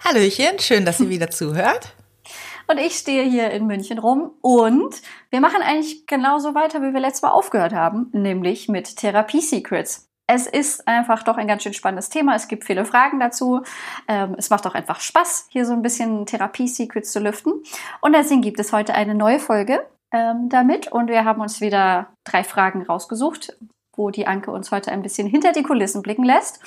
Hallöchen, 0.00 0.58
schön, 0.58 0.84
dass 0.84 1.00
ihr 1.00 1.08
wieder 1.10 1.30
zuhört. 1.30 1.94
Und 2.66 2.78
ich 2.78 2.94
stehe 2.94 3.24
hier 3.24 3.50
in 3.50 3.66
München 3.66 3.98
rum 3.98 4.32
und 4.40 5.02
wir 5.30 5.40
machen 5.40 5.60
eigentlich 5.62 6.06
genauso 6.06 6.54
weiter, 6.54 6.80
wie 6.80 6.94
wir 6.94 7.00
letztes 7.00 7.22
Mal 7.22 7.30
aufgehört 7.30 7.74
haben, 7.74 8.08
nämlich 8.12 8.68
mit 8.68 8.96
Therapie 8.96 9.42
Secrets. 9.42 10.08
Es 10.26 10.46
ist 10.46 10.88
einfach 10.88 11.22
doch 11.22 11.36
ein 11.36 11.46
ganz 11.46 11.62
schön 11.62 11.74
spannendes 11.74 12.08
Thema. 12.08 12.34
Es 12.34 12.48
gibt 12.48 12.64
viele 12.64 12.86
Fragen 12.86 13.20
dazu. 13.20 13.62
Ähm, 14.08 14.34
es 14.38 14.48
macht 14.48 14.66
auch 14.66 14.74
einfach 14.74 15.00
Spaß, 15.00 15.48
hier 15.50 15.66
so 15.66 15.74
ein 15.74 15.82
bisschen 15.82 16.24
Therapie-Secrets 16.24 17.12
zu 17.12 17.20
lüften. 17.20 17.52
Und 18.00 18.14
deswegen 18.14 18.40
gibt 18.40 18.58
es 18.58 18.72
heute 18.72 18.94
eine 18.94 19.14
neue 19.14 19.38
Folge 19.38 19.86
ähm, 20.12 20.48
damit. 20.48 20.90
Und 20.90 21.08
wir 21.08 21.26
haben 21.26 21.42
uns 21.42 21.60
wieder 21.60 22.08
drei 22.24 22.42
Fragen 22.42 22.82
rausgesucht, 22.82 23.58
wo 23.96 24.08
die 24.08 24.26
Anke 24.26 24.50
uns 24.50 24.70
heute 24.70 24.92
ein 24.92 25.02
bisschen 25.02 25.26
hinter 25.26 25.52
die 25.52 25.62
Kulissen 25.62 26.00
blicken 26.00 26.24
lässt. 26.24 26.60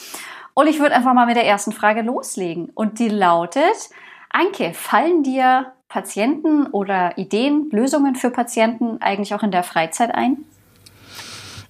Und 0.58 0.66
ich 0.66 0.80
würde 0.80 0.96
einfach 0.96 1.14
mal 1.14 1.28
mit 1.28 1.36
der 1.36 1.46
ersten 1.46 1.72
Frage 1.72 2.02
loslegen. 2.02 2.72
Und 2.74 2.98
die 2.98 3.10
lautet, 3.10 3.92
Anke, 4.32 4.74
fallen 4.74 5.22
dir 5.22 5.72
Patienten 5.88 6.66
oder 6.66 7.16
Ideen, 7.16 7.70
Lösungen 7.70 8.16
für 8.16 8.32
Patienten 8.32 9.00
eigentlich 9.00 9.36
auch 9.36 9.44
in 9.44 9.52
der 9.52 9.62
Freizeit 9.62 10.16
ein? 10.16 10.38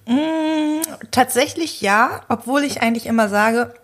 Mm, 0.06 0.80
tatsächlich 1.10 1.82
ja, 1.82 2.22
obwohl 2.30 2.64
ich 2.64 2.80
eigentlich 2.80 3.04
immer 3.04 3.28
sage, 3.28 3.74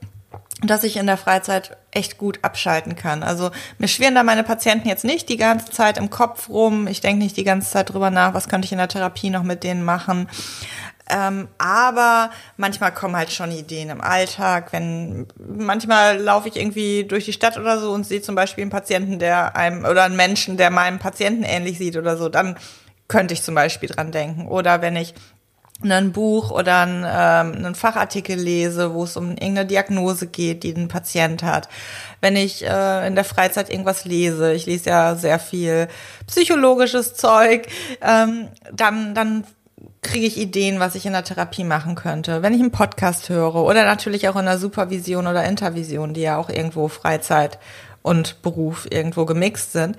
dass 0.62 0.84
ich 0.84 0.96
in 0.96 1.06
der 1.06 1.18
Freizeit 1.18 1.76
echt 1.90 2.16
gut 2.16 2.38
abschalten 2.40 2.96
kann. 2.96 3.22
Also 3.22 3.50
mir 3.78 3.88
schwirren 3.88 4.14
da 4.14 4.22
meine 4.22 4.42
Patienten 4.42 4.88
jetzt 4.88 5.04
nicht 5.04 5.28
die 5.28 5.36
ganze 5.36 5.70
Zeit 5.70 5.98
im 5.98 6.08
Kopf 6.08 6.48
rum. 6.48 6.86
Ich 6.86 7.02
denke 7.02 7.22
nicht 7.22 7.36
die 7.36 7.44
ganze 7.44 7.70
Zeit 7.70 7.92
drüber 7.92 8.10
nach, 8.10 8.32
was 8.32 8.48
könnte 8.48 8.64
ich 8.64 8.72
in 8.72 8.78
der 8.78 8.88
Therapie 8.88 9.28
noch 9.28 9.42
mit 9.42 9.64
denen 9.64 9.84
machen. 9.84 10.28
Ähm, 11.10 11.48
aber 11.58 12.30
manchmal 12.56 12.92
kommen 12.92 13.14
halt 13.14 13.30
schon 13.30 13.52
Ideen 13.52 13.90
im 13.90 14.00
Alltag, 14.00 14.72
wenn 14.72 15.26
manchmal 15.38 16.18
laufe 16.18 16.48
ich 16.48 16.56
irgendwie 16.56 17.04
durch 17.04 17.26
die 17.26 17.34
Stadt 17.34 17.58
oder 17.58 17.78
so 17.78 17.92
und 17.92 18.06
sehe 18.06 18.22
zum 18.22 18.34
Beispiel 18.34 18.62
einen 18.62 18.70
Patienten, 18.70 19.18
der 19.18 19.54
einem 19.54 19.84
oder 19.84 20.04
einen 20.04 20.16
Menschen, 20.16 20.56
der 20.56 20.70
meinem 20.70 20.98
Patienten 20.98 21.42
ähnlich 21.42 21.76
sieht 21.76 21.96
oder 21.96 22.16
so, 22.16 22.30
dann 22.30 22.56
könnte 23.06 23.34
ich 23.34 23.42
zum 23.42 23.54
Beispiel 23.54 23.90
dran 23.90 24.12
denken. 24.12 24.48
Oder 24.48 24.80
wenn 24.80 24.96
ich 24.96 25.14
ein 25.82 26.12
Buch 26.12 26.50
oder 26.50 26.86
ein, 26.86 27.04
ähm, 27.04 27.64
einen 27.64 27.74
Fachartikel 27.74 28.38
lese, 28.38 28.94
wo 28.94 29.04
es 29.04 29.16
um 29.16 29.30
irgendeine 29.30 29.66
Diagnose 29.66 30.26
geht, 30.26 30.62
die 30.62 30.72
ein 30.72 30.88
Patient 30.88 31.42
hat. 31.42 31.68
Wenn 32.20 32.36
ich 32.36 32.64
äh, 32.64 33.06
in 33.06 33.14
der 33.14 33.24
Freizeit 33.24 33.70
irgendwas 33.70 34.04
lese, 34.04 34.52
ich 34.54 34.66
lese 34.66 34.90
ja 34.90 35.16
sehr 35.16 35.38
viel 35.38 35.88
psychologisches 36.26 37.14
Zeug, 37.14 37.66
ähm, 38.00 38.48
dann, 38.72 39.14
dann 39.14 39.44
kriege 40.04 40.26
ich 40.26 40.38
Ideen, 40.38 40.78
was 40.78 40.94
ich 40.94 41.06
in 41.06 41.12
der 41.12 41.24
Therapie 41.24 41.64
machen 41.64 41.96
könnte. 41.96 42.42
Wenn 42.42 42.54
ich 42.54 42.60
einen 42.60 42.70
Podcast 42.70 43.28
höre 43.28 43.56
oder 43.56 43.84
natürlich 43.84 44.28
auch 44.28 44.36
in 44.36 44.44
der 44.44 44.58
Supervision 44.58 45.26
oder 45.26 45.44
Intervision, 45.44 46.14
die 46.14 46.20
ja 46.20 46.36
auch 46.36 46.48
irgendwo 46.48 46.86
Freizeit 46.86 47.58
und 48.02 48.40
Beruf 48.42 48.86
irgendwo 48.90 49.24
gemixt 49.24 49.72
sind, 49.72 49.96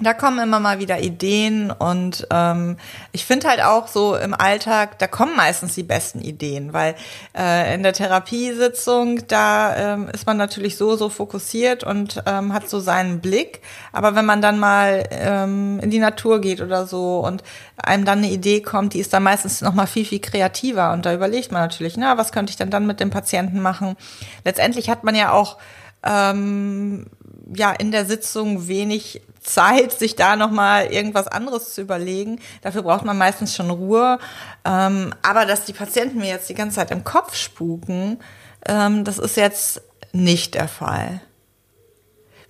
da 0.00 0.14
kommen 0.14 0.38
immer 0.38 0.60
mal 0.60 0.78
wieder 0.78 1.00
Ideen 1.00 1.70
und 1.70 2.26
ähm, 2.30 2.76
ich 3.12 3.24
finde 3.24 3.48
halt 3.48 3.62
auch 3.62 3.88
so 3.88 4.16
im 4.16 4.34
Alltag, 4.34 4.98
da 4.98 5.06
kommen 5.06 5.36
meistens 5.36 5.74
die 5.74 5.82
besten 5.82 6.20
Ideen, 6.20 6.72
weil 6.72 6.94
äh, 7.36 7.74
in 7.74 7.82
der 7.82 7.92
Therapiesitzung, 7.92 9.26
da 9.28 9.94
ähm, 9.94 10.08
ist 10.08 10.26
man 10.26 10.36
natürlich 10.36 10.76
so, 10.76 10.96
so 10.96 11.08
fokussiert 11.08 11.84
und 11.84 12.22
ähm, 12.26 12.52
hat 12.52 12.68
so 12.68 12.80
seinen 12.80 13.20
Blick. 13.20 13.60
Aber 13.92 14.14
wenn 14.14 14.26
man 14.26 14.42
dann 14.42 14.58
mal 14.58 15.04
ähm, 15.10 15.80
in 15.80 15.90
die 15.90 15.98
Natur 15.98 16.40
geht 16.40 16.60
oder 16.60 16.86
so 16.86 17.20
und 17.20 17.42
einem 17.76 18.04
dann 18.04 18.18
eine 18.18 18.30
Idee 18.30 18.60
kommt, 18.60 18.94
die 18.94 19.00
ist 19.00 19.12
dann 19.12 19.22
meistens 19.22 19.60
noch 19.60 19.74
mal 19.74 19.86
viel, 19.86 20.04
viel 20.04 20.20
kreativer 20.20 20.92
und 20.92 21.04
da 21.06 21.14
überlegt 21.14 21.52
man 21.52 21.62
natürlich, 21.62 21.96
na, 21.96 22.16
was 22.16 22.32
könnte 22.32 22.50
ich 22.50 22.56
denn 22.56 22.70
dann 22.70 22.86
mit 22.86 23.00
dem 23.00 23.10
Patienten 23.10 23.60
machen? 23.60 23.96
Letztendlich 24.44 24.88
hat 24.88 25.04
man 25.04 25.14
ja 25.14 25.32
auch 25.32 25.58
ähm, 26.04 27.06
ja 27.54 27.72
in 27.72 27.90
der 27.90 28.06
Sitzung 28.06 28.68
wenig 28.68 29.22
Zeit, 29.40 29.92
sich 29.92 30.16
da 30.16 30.36
nochmal 30.36 30.86
irgendwas 30.86 31.26
anderes 31.26 31.74
zu 31.74 31.80
überlegen. 31.80 32.40
Dafür 32.62 32.82
braucht 32.82 33.04
man 33.04 33.18
meistens 33.18 33.56
schon 33.56 33.70
Ruhe. 33.70 34.18
Ähm, 34.64 35.14
aber 35.22 35.46
dass 35.46 35.64
die 35.64 35.72
Patienten 35.72 36.18
mir 36.18 36.28
jetzt 36.28 36.48
die 36.48 36.54
ganze 36.54 36.76
Zeit 36.76 36.90
im 36.90 37.04
Kopf 37.04 37.34
spuken, 37.34 38.18
ähm, 38.66 39.04
das 39.04 39.18
ist 39.18 39.36
jetzt 39.36 39.82
nicht 40.12 40.54
der 40.54 40.68
Fall. 40.68 41.20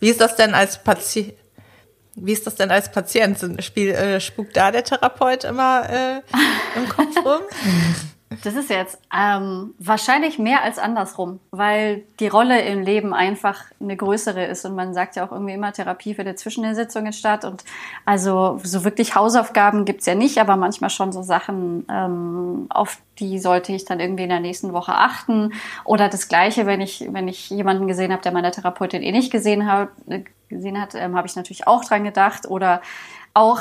Wie 0.01 0.09
ist 0.09 0.21
das 0.21 0.37
denn 0.37 0.55
als 0.55 0.83
Patient? 0.83 1.35
Wie 2.17 2.33
ist 2.33 2.47
das 2.47 2.57
denn 2.57 2.71
als 2.71 2.91
Patient? 2.91 3.39
Spiel, 3.63 3.91
äh, 3.91 4.21
spukt 4.21 4.57
da 4.57 4.73
der 4.73 4.85
Therapeut 4.85 5.45
immer 5.45 5.89
äh, 5.89 6.21
im 6.77 6.89
Kopf 6.89 7.17
rum? 7.25 7.43
Das 8.43 8.55
ist 8.55 8.71
jetzt 8.71 8.99
ähm, 9.15 9.75
wahrscheinlich 9.79 10.39
mehr 10.39 10.63
als 10.63 10.79
andersrum, 10.79 11.41
weil 11.51 12.05
die 12.21 12.29
Rolle 12.29 12.63
im 12.63 12.81
Leben 12.81 13.13
einfach 13.13 13.65
eine 13.81 13.97
größere 13.97 14.45
ist 14.47 14.65
und 14.65 14.75
man 14.75 14.95
sagt 14.95 15.17
ja 15.17 15.27
auch 15.27 15.33
irgendwie 15.33 15.53
immer, 15.53 15.73
Therapie 15.73 16.15
findet 16.15 16.39
zwischen 16.39 16.63
den 16.63 16.75
Sitzungen 16.75 17.13
statt 17.13 17.45
und 17.45 17.65
also 18.07 18.59
so 18.63 18.85
wirklich 18.85 19.15
Hausaufgaben 19.15 19.85
gibt's 19.85 20.07
ja 20.07 20.15
nicht, 20.15 20.39
aber 20.39 20.57
manchmal 20.57 20.89
schon 20.89 21.13
so 21.13 21.23
Sachen, 21.23 21.85
ähm, 21.91 22.67
auf 22.71 22.99
die 23.19 23.39
sollte 23.39 23.73
ich 23.73 23.85
dann 23.85 24.01
irgendwie 24.01 24.23
in 24.23 24.31
der 24.31 24.41
nächsten 24.41 24.73
Woche 24.73 24.95
achten 24.95 25.53
oder 25.85 26.09
das 26.09 26.29
Gleiche, 26.29 26.65
wenn 26.65 26.81
ich 26.81 27.07
wenn 27.11 27.29
ich 27.29 27.51
jemanden 27.51 27.87
gesehen 27.87 28.11
habe, 28.11 28.23
der 28.23 28.33
meine 28.33 28.51
Therapeutin 28.51 29.03
eh 29.03 29.13
nicht 29.13 29.31
gesehen 29.31 29.71
hat, 29.71 29.91
gesehen 30.49 30.81
hat, 30.81 30.95
ähm, 30.95 31.15
habe 31.15 31.27
ich 31.27 31.37
natürlich 31.37 31.67
auch 31.67 31.85
dran 31.85 32.05
gedacht 32.05 32.49
oder 32.49 32.81
auch 33.35 33.61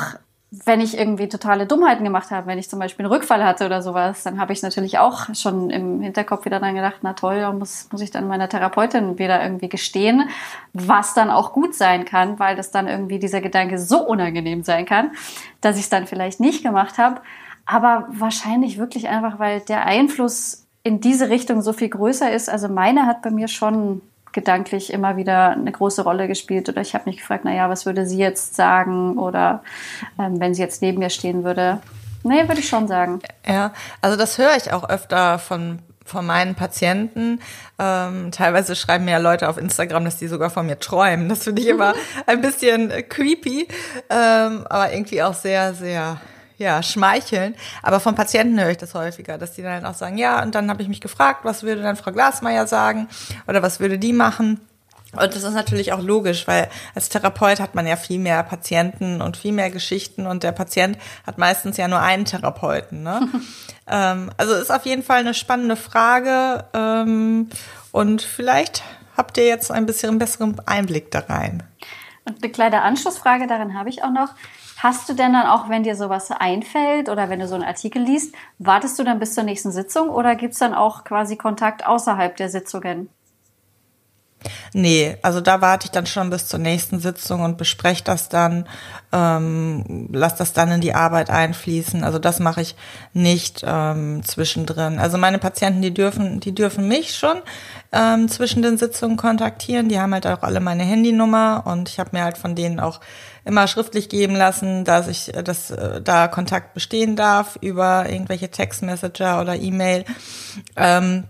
wenn 0.52 0.82
ich 0.82 0.98
irgendwie 0.98 1.30
totale 1.30 1.68
Dummheiten 1.68 2.04
gemacht 2.04 2.32
habe, 2.32 2.48
wenn 2.48 2.58
ich 2.58 2.70
zum 2.70 2.80
Beispiel 2.80 3.06
einen 3.06 3.14
Rückfall 3.14 3.44
hatte 3.44 3.68
oder 3.68 3.84
sowas, 3.84 4.24
dann 4.24 4.40
habe 4.40 4.52
ich 4.52 4.64
natürlich 4.64 4.98
auch 4.98 5.34
schon 5.36 5.70
im 5.70 6.02
Hinterkopf 6.02 6.46
wieder 6.46 6.60
dann 6.60 6.74
gedacht, 6.74 6.98
na 7.02 7.14
toll, 7.14 7.40
da 7.40 7.54
muss, 7.54 7.88
muss 7.92 8.02
ich 8.02 8.10
dann 8.10 8.28
meiner 8.28 8.50
Therapeutin 8.50 9.20
wieder 9.20 9.44
irgendwie 9.44 9.70
gestehen, 9.70 10.28
was 10.74 11.14
dann 11.14 11.30
auch 11.30 11.54
gut 11.54 11.76
sein 11.76 12.04
kann, 12.04 12.40
weil 12.40 12.56
das 12.56 12.72
dann 12.72 12.88
irgendwie 12.88 13.20
dieser 13.20 13.42
Gedanke 13.42 13.78
so 13.78 14.00
unangenehm 14.00 14.64
sein 14.64 14.86
kann, 14.86 15.12
dass 15.62 15.76
ich 15.76 15.84
es 15.84 15.90
dann 15.90 16.08
vielleicht 16.08 16.40
nicht 16.40 16.64
gemacht 16.64 16.98
habe. 16.98 17.22
Aber 17.68 18.08
wahrscheinlich 18.10 18.80
wirklich 18.80 19.08
einfach, 19.08 19.38
weil 19.38 19.60
der 19.62 19.86
Einfluss 19.86 20.66
in 20.81 21.00
diese 21.00 21.30
Richtung 21.30 21.62
so 21.62 21.74
viel 21.74 21.90
größer 21.90 22.31
ist. 22.31 22.50
Also 22.50 22.70
meine 22.70 23.06
hat 23.06 23.22
bei 23.22 23.30
mir 23.30 23.48
schon 23.48 24.02
gedanklich 24.31 24.94
immer 24.94 25.17
wieder 25.17 25.51
eine 25.51 25.72
große 25.72 26.03
Rolle 26.03 26.28
gespielt. 26.28 26.69
Oder 26.69 26.81
ich 26.81 26.94
habe 26.94 27.09
mich 27.09 27.17
gefragt, 27.17 27.45
naja, 27.45 27.69
was 27.69 27.85
würde 27.85 28.06
sie 28.06 28.17
jetzt 28.17 28.56
sagen? 28.56 29.17
Oder 29.17 29.63
ähm, 30.19 30.40
wenn 30.40 30.53
sie 30.53 30.62
jetzt 30.62 30.81
neben 30.81 31.00
mir 31.00 31.09
stehen 31.09 31.44
würde. 31.44 31.81
Nee, 32.23 32.47
würde 32.47 32.59
ich 32.59 32.68
schon 32.68 32.88
sagen. 32.88 33.19
Ja, 33.47 33.73
also 34.01 34.18
das 34.18 34.38
höre 34.38 34.56
ich 34.57 34.73
auch 34.73 34.88
öfter 34.89 35.39
von 35.39 35.79
von 36.09 36.25
meinen 36.25 36.56
Patienten. 36.56 37.39
Ähm, 37.78 38.31
teilweise 38.31 38.75
schreiben 38.75 39.06
mir 39.06 39.12
ja 39.12 39.18
Leute 39.19 39.47
auf 39.47 39.57
Instagram, 39.57 40.06
dass 40.06 40.18
die 40.18 40.28
sogar 40.28 40.50
von 40.50 40.66
mir 40.66 40.79
träumen. 40.79 41.29
Das 41.29 41.44
finde 41.44 41.62
ich 41.62 41.68
immer 41.68 41.94
ein 42.25 42.41
bisschen 42.41 42.91
creepy, 43.07 43.68
ähm, 44.09 44.66
aber 44.68 44.91
irgendwie 44.91 45.22
auch 45.22 45.35
sehr, 45.35 45.75
sehr 45.75 46.19
ja, 46.59 46.84
schmeicheln. 46.84 47.56
Aber 47.81 48.00
von 48.00 48.14
Patienten 48.14 48.59
höre 48.59 48.70
ich 48.70 48.78
das 48.78 48.94
häufiger, 48.94 49.38
dass 49.38 49.53
die 49.53 49.64
dann 49.64 49.86
auch 49.86 49.96
sagen, 49.96 50.18
ja, 50.18 50.44
und 50.44 50.54
dann 50.54 50.69
habe 50.69 50.81
ich 50.83 50.88
mich 50.88 51.01
gefragt, 51.01 51.39
was 51.44 51.63
würde 51.63 51.81
dann 51.81 51.95
Frau 51.95 52.12
Glasmeier 52.12 52.68
sagen 52.68 53.07
oder 53.48 53.63
was 53.63 53.80
würde 53.80 53.98
die 53.98 54.13
machen? 54.13 54.60
Und 55.13 55.36
das 55.36 55.42
ist 55.42 55.54
natürlich 55.54 55.92
auch 55.92 56.01
logisch, 56.01 56.48
weil 56.48 56.69
als 56.94 57.10
Therapeut 57.10 57.60
hat 57.60 57.74
man 57.74 57.88
ja 57.88 57.95
viel 57.95 58.19
mehr 58.19 58.44
Patienten 58.44 59.22
und 59.22 59.38
viel 59.38 59.54
mehr 59.54 59.72
Geschichten 59.72 60.28
und 60.28 60.44
der 60.44 60.51
Patient 60.51 61.00
hat 61.25 61.39
meistens 61.39 61.78
ja 61.78 61.88
nur 61.88 62.00
einen 62.00 62.25
Therapeuten. 62.25 63.01
Ne? 63.01 63.28
ähm, 63.88 64.30
also 64.38 64.54
ist 64.54 64.72
auf 64.72 64.86
jeden 64.86 65.01
Fall 65.01 65.22
eine 65.22 65.33
spannende 65.33 65.78
Frage 65.78 66.66
ähm, 66.74 67.50
und 67.92 68.22
vielleicht 68.22 68.83
habt 69.18 69.38
ihr 69.38 69.48
jetzt 69.48 69.72
ein 69.72 69.88
bisschen 69.88 70.10
einen 70.10 70.19
besseren 70.19 70.62
Einblick 70.68 71.10
da 71.10 71.19
rein. 71.19 71.63
Und 72.25 72.44
eine 72.44 72.51
kleine 72.51 72.83
Anschlussfrage 72.83 73.48
darin 73.48 73.78
habe 73.78 73.89
ich 73.89 74.04
auch 74.04 74.12
noch. 74.12 74.30
Hast 74.81 75.10
du 75.10 75.14
denn 75.14 75.34
dann 75.34 75.46
auch, 75.46 75.68
wenn 75.68 75.84
dir 75.84 75.98
sowas 75.98 76.31
einfällt 76.31 77.10
oder 77.10 77.30
wenn 77.30 77.40
du 77.40 77.48
so 77.50 77.56
einen 77.56 77.66
Artikel 77.66 78.02
liest, 78.02 78.34
wartest 78.60 78.98
du 78.98 79.04
dann 79.04 79.20
bis 79.20 79.34
zur 79.34 79.44
nächsten 79.44 79.74
Sitzung 79.74 80.10
oder 80.10 80.38
gibt 80.38 80.54
es 80.54 80.60
dann 80.60 80.74
auch 80.74 81.04
quasi 81.04 81.36
Kontakt 81.36 81.86
außerhalb 81.86 82.38
der 82.38 82.48
Sitzungen? 82.48 83.10
Nee, 84.72 85.18
also 85.22 85.42
da 85.42 85.60
warte 85.60 85.86
ich 85.86 85.92
dann 85.92 86.06
schon 86.06 86.30
bis 86.30 86.48
zur 86.48 86.60
nächsten 86.60 87.00
Sitzung 87.00 87.42
und 87.42 87.58
bespreche 87.58 88.06
das 88.06 88.30
dann, 88.30 88.70
ähm, 89.12 90.08
lass 90.14 90.36
das 90.36 90.54
dann 90.54 90.72
in 90.72 90.80
die 90.80 90.96
Arbeit 90.96 91.30
einfließen. 91.30 92.06
Also 92.06 92.18
das 92.18 92.40
mache 92.40 92.62
ich 92.62 92.78
nicht 93.12 93.66
ähm, 93.68 94.24
zwischendrin. 94.24 94.98
Also 94.98 95.18
meine 95.18 95.40
Patienten, 95.40 95.81
die 95.81 95.94
dürfen, 95.94 96.40
die 96.40 96.56
dürfen 96.56 96.88
mich 96.88 97.16
schon 97.16 97.42
ähm, 97.92 98.30
zwischen 98.30 98.62
den 98.62 98.78
Sitzungen 98.78 99.18
kontaktieren. 99.18 99.90
Die 99.90 100.00
haben 100.00 100.14
halt 100.14 100.26
auch 100.26 100.44
alle 100.44 100.62
meine 100.62 100.84
Handynummer 100.84 101.64
und 101.66 101.90
ich 101.90 102.00
habe 102.00 102.12
mir 102.14 102.24
halt 102.24 102.38
von 102.38 102.56
denen 102.56 102.80
auch 102.80 103.02
immer 103.45 103.68
schriftlich 103.68 104.09
geben 104.09 104.36
lassen, 104.36 104.86
dass 104.86 105.07
ich, 105.07 105.31
dass 105.44 105.71
äh, 105.71 106.01
da 106.01 106.27
Kontakt 106.27 106.74
bestehen 106.74 107.15
darf 107.15 107.57
über 107.62 108.09
irgendwelche 108.09 108.50
Textmessenger 108.50 109.41
oder 109.41 109.56
E-Mail. 109.56 110.06
Ähm, 110.75 111.25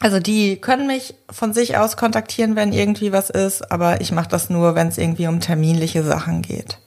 also 0.00 0.20
die 0.20 0.56
können 0.56 0.86
mich 0.86 1.14
von 1.30 1.52
sich 1.52 1.76
aus 1.76 1.96
kontaktieren, 1.96 2.56
wenn 2.56 2.72
irgendwie 2.72 3.12
was 3.12 3.30
ist, 3.30 3.70
aber 3.70 4.00
ich 4.00 4.12
mache 4.12 4.28
das 4.28 4.50
nur, 4.50 4.74
wenn 4.74 4.88
es 4.88 4.98
irgendwie 4.98 5.28
um 5.28 5.40
terminliche 5.40 6.02
Sachen 6.02 6.42
geht. 6.42 6.78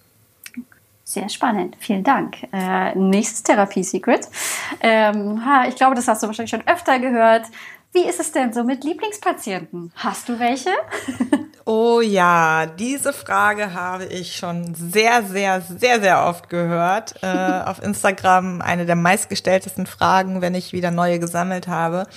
Sehr 1.04 1.30
spannend, 1.30 1.78
vielen 1.80 2.04
Dank. 2.04 2.36
Äh, 2.52 2.94
nächstes 2.96 3.42
Therapie-Secret. 3.44 4.28
Ähm, 4.82 5.42
ich 5.70 5.76
glaube, 5.76 5.96
das 5.96 6.08
hast 6.08 6.22
du 6.22 6.28
wahrscheinlich 6.28 6.52
schon 6.52 6.68
öfter 6.68 7.00
gehört. 7.00 7.46
Wie 7.94 8.04
ist 8.04 8.20
es 8.20 8.34
denn 8.34 8.52
so 8.52 8.64
mit 8.64 8.84
Lieblingspatienten? 8.84 9.94
Hast 9.96 10.28
du 10.28 10.38
welche? 10.38 10.70
Oh 11.70 12.00
ja, 12.00 12.66
diese 12.66 13.12
Frage 13.12 13.74
habe 13.74 14.06
ich 14.06 14.38
schon 14.38 14.74
sehr, 14.74 15.22
sehr, 15.24 15.60
sehr, 15.60 16.00
sehr 16.00 16.26
oft 16.26 16.50
gehört. 16.50 17.16
Äh, 17.22 17.28
auf 17.66 17.84
Instagram 17.84 18.62
eine 18.62 18.86
der 18.86 18.96
meistgestelltesten 18.96 19.86
Fragen, 19.86 20.40
wenn 20.40 20.56
ich 20.56 20.72
wieder 20.72 20.92
neue 20.92 21.20
gesammelt 21.20 21.68
habe. 21.68 22.08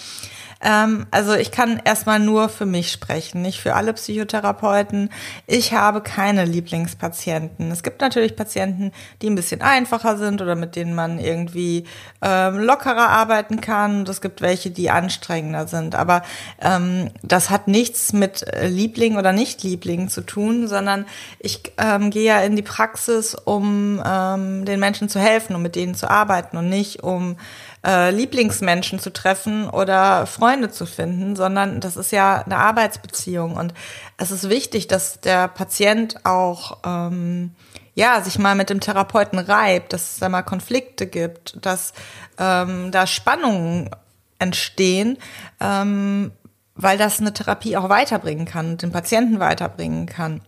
Ähm, 0.60 1.06
also 1.10 1.34
ich 1.34 1.50
kann 1.50 1.80
erstmal 1.84 2.18
nur 2.18 2.48
für 2.48 2.66
mich 2.66 2.92
sprechen, 2.92 3.42
nicht 3.42 3.60
für 3.60 3.74
alle 3.74 3.92
Psychotherapeuten. 3.92 5.10
Ich 5.46 5.72
habe 5.72 6.02
keine 6.02 6.44
Lieblingspatienten. 6.44 7.70
Es 7.70 7.82
gibt 7.82 8.00
natürlich 8.00 8.36
Patienten, 8.36 8.92
die 9.22 9.30
ein 9.30 9.34
bisschen 9.34 9.62
einfacher 9.62 10.18
sind 10.18 10.42
oder 10.42 10.56
mit 10.56 10.76
denen 10.76 10.94
man 10.94 11.18
irgendwie 11.18 11.84
ähm, 12.22 12.58
lockerer 12.58 13.08
arbeiten 13.08 13.60
kann. 13.60 14.00
Und 14.00 14.08
es 14.08 14.20
gibt 14.20 14.42
welche, 14.42 14.70
die 14.70 14.90
anstrengender 14.90 15.66
sind. 15.66 15.94
Aber 15.94 16.22
ähm, 16.60 17.10
das 17.22 17.48
hat 17.48 17.66
nichts 17.66 18.12
mit 18.12 18.46
äh, 18.46 18.68
Liebling 18.68 19.16
oder 19.16 19.32
Nicht-Liebling 19.32 20.08
zu 20.08 20.20
tun, 20.20 20.68
sondern 20.68 21.06
ich 21.38 21.72
ähm, 21.78 22.10
gehe 22.10 22.24
ja 22.24 22.40
in 22.40 22.56
die 22.56 22.62
Praxis, 22.62 23.34
um 23.34 24.02
ähm, 24.04 24.64
den 24.66 24.78
Menschen 24.80 25.08
zu 25.08 25.18
helfen, 25.18 25.56
um 25.56 25.62
mit 25.62 25.74
denen 25.74 25.94
zu 25.94 26.10
arbeiten 26.10 26.56
und 26.56 26.68
nicht 26.68 27.02
um 27.02 27.36
äh, 27.84 28.10
Lieblingsmenschen 28.10 28.98
zu 28.98 29.12
treffen 29.12 29.68
oder 29.68 30.26
Freunde 30.26 30.70
zu 30.70 30.86
finden, 30.86 31.36
sondern 31.36 31.80
das 31.80 31.96
ist 31.96 32.12
ja 32.12 32.42
eine 32.42 32.56
Arbeitsbeziehung 32.56 33.56
und 33.56 33.74
es 34.18 34.30
ist 34.30 34.48
wichtig, 34.48 34.86
dass 34.88 35.20
der 35.20 35.48
Patient 35.48 36.24
auch 36.24 36.78
ähm, 36.84 37.54
ja 37.94 38.20
sich 38.20 38.38
mal 38.38 38.54
mit 38.54 38.70
dem 38.70 38.80
Therapeuten 38.80 39.38
reibt, 39.38 39.92
dass 39.92 40.12
es 40.12 40.18
da 40.18 40.28
mal 40.28 40.42
Konflikte 40.42 41.06
gibt, 41.06 41.64
dass 41.64 41.92
ähm, 42.38 42.90
da 42.90 43.06
Spannungen 43.06 43.90
entstehen, 44.38 45.18
ähm, 45.60 46.32
weil 46.74 46.98
das 46.98 47.20
eine 47.20 47.32
Therapie 47.32 47.76
auch 47.76 47.88
weiterbringen 47.88 48.46
kann, 48.46 48.76
den 48.76 48.92
Patienten 48.92 49.38
weiterbringen 49.40 50.06
kann. 50.06 50.40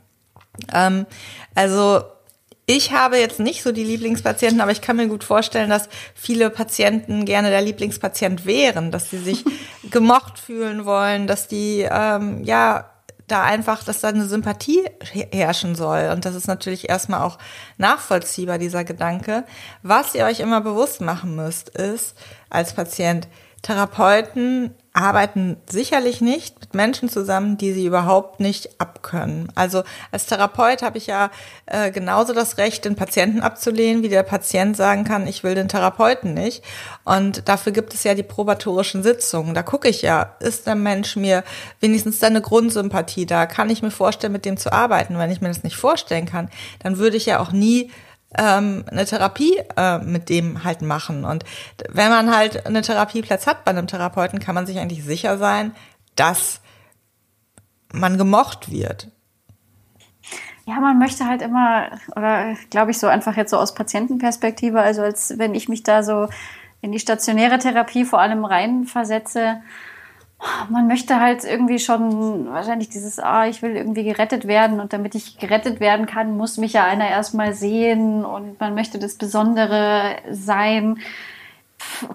Ähm, 0.73 1.07
also 1.55 2.03
ich 2.67 2.93
habe 2.93 3.19
jetzt 3.19 3.41
nicht 3.41 3.63
so 3.63 3.73
die 3.73 3.85
Lieblingspatienten, 3.85 4.61
aber 4.61 4.71
ich 4.71 4.81
kann 4.81 4.97
mir 4.97 5.09
gut 5.09 5.25
vorstellen, 5.25 5.69
dass 5.69 5.89
viele 6.15 6.49
Patienten 6.49 7.25
gerne 7.25 7.51
der 7.51 7.63
Lieblingspatient 7.63 8.47
wären, 8.47 8.91
dass 8.91 9.11
sie 9.11 9.19
sich 9.19 9.45
gemocht 9.91 10.39
fühlen 10.39 10.85
wollen, 10.85 11.27
dass 11.27 11.49
die 11.49 11.87
ähm, 11.91 12.45
ja 12.45 12.89
da 13.27 13.43
einfach, 13.43 13.83
dass 13.83 14.01
da 14.01 14.09
eine 14.09 14.27
Sympathie 14.27 14.85
herrschen 15.33 15.75
soll. 15.75 16.11
Und 16.13 16.25
das 16.25 16.35
ist 16.35 16.47
natürlich 16.47 16.89
erstmal 16.89 17.23
auch 17.23 17.39
nachvollziehbar, 17.79 18.59
dieser 18.59 18.85
Gedanke. 18.85 19.45
Was 19.83 20.15
ihr 20.15 20.25
euch 20.25 20.41
immer 20.41 20.61
bewusst 20.61 21.01
machen 21.01 21.35
müsst, 21.35 21.71
ist 21.71 22.15
als 22.51 22.75
Patient, 22.75 23.29
Therapeuten 23.63 24.75
arbeiten 24.95 25.57
sicherlich 25.71 26.21
nicht 26.21 26.61
mit 26.61 26.75
Menschen 26.75 27.09
zusammen, 27.09 27.57
die 27.57 27.73
sie 27.73 27.87
überhaupt 27.87 28.41
nicht 28.41 28.79
abkönnen. 28.79 29.51
Also 29.55 29.85
als 30.11 30.27
Therapeut 30.27 30.83
habe 30.83 30.99
ich 30.99 31.07
ja 31.07 31.31
äh, 31.65 31.91
genauso 31.91 32.35
das 32.35 32.59
Recht, 32.59 32.85
den 32.85 32.95
Patienten 32.95 33.41
abzulehnen, 33.41 34.03
wie 34.03 34.11
der 34.11 34.23
Patient 34.23 34.77
sagen 34.77 35.05
kann, 35.05 35.27
ich 35.27 35.45
will 35.45 35.55
den 35.55 35.69
Therapeuten 35.69 36.35
nicht. 36.35 36.63
Und 37.05 37.49
dafür 37.49 37.73
gibt 37.73 37.95
es 37.95 38.05
ja 38.05 38.15
die 38.15 38.23
probatorischen 38.23 39.03
Sitzungen. 39.03 39.55
Da 39.55 39.63
gucke 39.63 39.89
ich 39.89 40.03
ja, 40.03 40.35
ist 40.41 40.67
der 40.67 40.75
Mensch 40.75 41.17
mir 41.17 41.43
wenigstens 41.81 42.23
eine 42.23 42.43
Grundsympathie 42.43 43.25
da? 43.25 43.47
Kann 43.47 43.71
ich 43.71 43.83
mir 43.83 43.91
vorstellen, 43.91 44.33
mit 44.33 44.45
dem 44.45 44.59
zu 44.59 44.73
arbeiten? 44.73 45.17
Wenn 45.17 45.31
ich 45.31 45.41
mir 45.41 45.49
das 45.49 45.65
nicht 45.65 45.77
vorstellen 45.77 46.27
kann, 46.27 46.51
dann 46.81 46.99
würde 46.99 47.17
ich 47.17 47.27
ja 47.27 47.41
auch 47.41 47.53
nie 47.53 47.91
ähm, 48.39 48.85
eine 48.91 49.05
Therapie 49.05 49.61
äh, 49.77 49.99
mit 49.99 50.29
dem 50.29 50.65
halt 50.65 50.83
machen. 50.83 51.25
Und 51.25 51.45
wenn 51.89 52.11
man 52.11 52.35
halt 52.35 52.67
einen 52.67 52.83
Therapieplatz 52.83 53.47
hat 53.47 53.65
bei 53.65 53.71
einem 53.71 53.87
Therapeuten, 53.87 54.41
kann 54.41 54.55
man 54.55 54.67
sich 54.67 54.79
eigentlich 54.79 55.05
sicher 55.05 55.39
sein, 55.39 55.75
dass 56.17 56.61
man 57.93 58.19
gemocht 58.19 58.71
wird. 58.71 59.09
Ja, 60.65 60.81
man 60.81 60.99
möchte 60.99 61.27
halt 61.27 61.43
immer, 61.43 61.91
oder 62.15 62.55
glaube 62.71 62.93
ich 62.93 62.99
so 62.99 63.09
einfach 63.09 63.37
jetzt 63.37 63.51
so 63.51 63.59
aus 63.59 63.75
Patientenperspektive, 63.75 64.81
also 64.81 65.03
als 65.03 65.39
wenn 65.39 65.55
ich 65.55 65.69
mich 65.69 65.83
da 65.83 66.03
so 66.03 66.29
in 66.81 66.93
die 66.93 67.01
stationäre 67.01 67.59
Therapie 67.59 68.05
vor 68.05 68.21
allem 68.21 68.45
reinversetze, 68.45 69.61
man 70.71 70.89
möchte 70.89 71.21
halt 71.21 71.45
irgendwie 71.45 71.79
schon 71.79 72.53
wahrscheinlich 72.53 72.89
dieses, 72.89 73.19
ah, 73.19 73.47
ich 73.47 73.63
will 73.63 73.77
irgendwie 73.77 74.05
gerettet 74.05 74.47
werden 74.47 74.81
und 74.81 74.93
damit 74.93 75.15
ich 75.15 75.39
gerettet 75.39 75.81
werden 75.81 76.07
kann, 76.07 76.37
muss 76.37 76.57
mich 76.57 76.73
ja 76.73 76.85
einer 76.85 77.09
erstmal 77.09 77.55
sehen 77.55 78.25
und 78.25 78.59
man 78.59 78.75
möchte 78.75 78.99
das 78.99 79.15
Besondere 79.15 80.17
sein. 80.31 80.99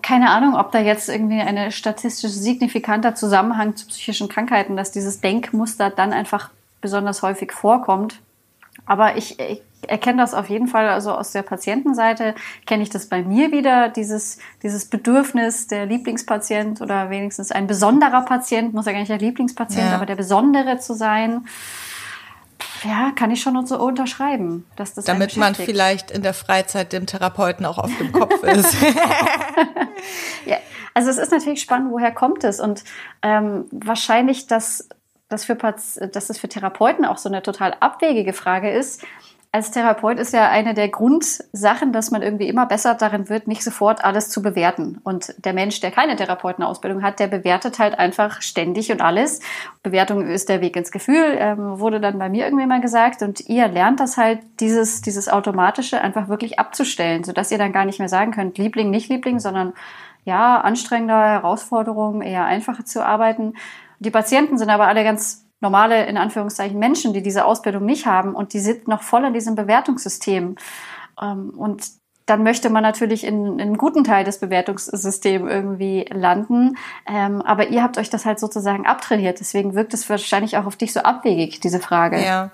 Keine 0.01 0.29
Ahnung, 0.29 0.55
ob 0.55 0.71
da 0.71 0.79
jetzt 0.79 1.09
irgendwie 1.09 1.39
eine 1.39 1.71
statistisch 1.71 2.31
signifikanter 2.31 3.15
Zusammenhang 3.15 3.75
zu 3.75 3.87
psychischen 3.87 4.29
Krankheiten, 4.29 4.75
dass 4.75 4.91
dieses 4.91 5.21
Denkmuster 5.21 5.89
dann 5.89 6.13
einfach 6.13 6.49
besonders 6.81 7.21
häufig 7.21 7.51
vorkommt. 7.51 8.19
Aber 8.87 9.17
ich, 9.17 9.39
ich 9.39 9.61
erkenne 9.85 10.21
das 10.21 10.33
auf 10.33 10.49
jeden 10.49 10.67
Fall, 10.67 10.89
also 10.89 11.11
aus 11.11 11.31
der 11.31 11.43
Patientenseite 11.43 12.35
kenne 12.65 12.83
ich 12.83 12.89
das 12.89 13.07
bei 13.07 13.21
mir 13.21 13.51
wieder, 13.51 13.89
dieses, 13.89 14.39
dieses 14.63 14.85
Bedürfnis, 14.85 15.67
der 15.67 15.85
Lieblingspatient 15.85 16.81
oder 16.81 17.09
wenigstens 17.09 17.51
ein 17.51 17.67
besonderer 17.67 18.23
Patient, 18.23 18.73
muss 18.73 18.85
ja 18.85 18.93
gar 18.93 18.99
nicht 18.99 19.11
der 19.11 19.19
Lieblingspatient, 19.19 19.89
ja. 19.89 19.95
aber 19.95 20.05
der 20.05 20.15
Besondere 20.15 20.79
zu 20.79 20.93
sein. 20.93 21.45
Ja, 22.83 23.11
kann 23.15 23.31
ich 23.31 23.41
schon 23.41 23.65
so 23.65 23.79
unterschreiben, 23.79 24.65
dass 24.75 24.93
das 24.93 25.05
damit 25.05 25.35
man 25.35 25.55
vielleicht 25.55 26.11
in 26.11 26.21
der 26.21 26.33
Freizeit 26.33 26.93
dem 26.93 27.05
Therapeuten 27.05 27.65
auch 27.65 27.77
auf 27.77 27.95
dem 27.97 28.11
Kopf 28.11 28.43
ist. 28.43 28.75
ja, 30.45 30.57
also 30.93 31.09
es 31.09 31.17
ist 31.17 31.31
natürlich 31.31 31.61
spannend, 31.61 31.91
woher 31.91 32.11
kommt 32.11 32.43
es 32.43 32.59
und 32.59 32.83
ähm, 33.21 33.65
wahrscheinlich, 33.71 34.47
dass 34.47 34.89
dass, 35.29 35.45
für, 35.45 35.55
dass 35.55 36.27
das 36.27 36.37
für 36.37 36.49
Therapeuten 36.49 37.05
auch 37.05 37.17
so 37.17 37.29
eine 37.29 37.41
total 37.41 37.75
abwegige 37.79 38.33
Frage 38.33 38.71
ist, 38.71 39.03
als 39.53 39.71
Therapeut 39.71 40.19
ist 40.19 40.33
ja 40.33 40.49
eine 40.49 40.73
der 40.73 40.89
Grundsachen, 40.89 41.93
dass 41.93 42.11
man 42.11 42.21
irgendwie 42.21 42.47
immer 42.47 42.65
besser 42.65 42.95
darin 42.95 43.29
wird, 43.29 43.47
nicht 43.47 43.63
sofort 43.63 44.03
alles 44.03 44.29
zu 44.29 44.41
bewerten. 44.41 44.99
Und 45.03 45.33
der 45.43 45.53
Mensch, 45.53 45.79
der 45.79 45.89
keine 45.89 46.15
Therapeutenausbildung 46.15 47.01
hat, 47.01 47.19
der 47.19 47.27
bewertet 47.27 47.79
halt 47.79 47.97
einfach 47.97 48.41
ständig 48.41 48.91
und 48.91 49.01
alles. 49.01 49.39
Bewertung 49.83 50.27
ist 50.27 50.49
der 50.49 50.61
Weg 50.61 50.75
ins 50.75 50.91
Gefühl, 50.91 51.37
ähm, 51.39 51.79
wurde 51.79 52.01
dann 52.01 52.19
bei 52.19 52.29
mir 52.29 52.45
irgendwie 52.45 52.67
mal 52.67 52.81
gesagt. 52.81 53.21
Und 53.21 53.49
ihr 53.49 53.67
lernt 53.67 53.99
das 53.99 54.17
halt, 54.17 54.39
dieses, 54.59 55.01
dieses 55.01 55.29
Automatische 55.29 56.01
einfach 56.01 56.27
wirklich 56.27 56.59
abzustellen, 56.59 57.23
sodass 57.23 57.51
ihr 57.51 57.57
dann 57.57 57.71
gar 57.73 57.85
nicht 57.85 57.99
mehr 57.99 58.09
sagen 58.09 58.33
könnt, 58.33 58.57
Liebling, 58.57 58.91
nicht 58.91 59.09
Liebling, 59.09 59.39
sondern 59.39 59.73
ja, 60.25 60.59
anstrengender 60.59 61.23
Herausforderungen, 61.23 62.21
eher 62.21 62.45
einfacher 62.45 62.83
zu 62.83 63.03
arbeiten. 63.03 63.53
Die 63.99 64.11
Patienten 64.11 64.57
sind 64.57 64.69
aber 64.69 64.87
alle 64.87 65.03
ganz 65.03 65.45
normale, 65.59 66.05
in 66.05 66.17
Anführungszeichen, 66.17 66.77
Menschen, 66.77 67.13
die 67.13 67.23
diese 67.23 67.45
Ausbildung 67.45 67.85
nicht 67.85 68.05
haben 68.05 68.35
und 68.35 68.53
die 68.53 68.59
sind 68.59 68.87
noch 68.87 69.01
voll 69.01 69.25
in 69.25 69.33
diesem 69.33 69.55
Bewertungssystem. 69.55 70.55
Ähm, 71.21 71.49
und 71.57 71.83
dann 72.27 72.43
möchte 72.43 72.69
man 72.69 72.83
natürlich 72.83 73.23
in, 73.23 73.53
in 73.53 73.61
einem 73.61 73.77
guten 73.77 74.03
Teil 74.03 74.25
des 74.25 74.39
Bewertungssystems 74.39 75.49
irgendwie 75.49 76.05
landen. 76.11 76.77
Ähm, 77.07 77.41
aber 77.41 77.69
ihr 77.69 77.81
habt 77.81 77.97
euch 77.97 78.09
das 78.09 78.25
halt 78.25 78.39
sozusagen 78.39 78.85
abtrainiert. 78.85 79.39
Deswegen 79.39 79.75
wirkt 79.75 79.93
es 79.93 80.09
wahrscheinlich 80.09 80.57
auch 80.57 80.65
auf 80.65 80.75
dich 80.75 80.91
so 80.91 80.99
abwegig, 80.99 81.61
diese 81.61 81.79
Frage. 81.79 82.21
Ja. 82.21 82.51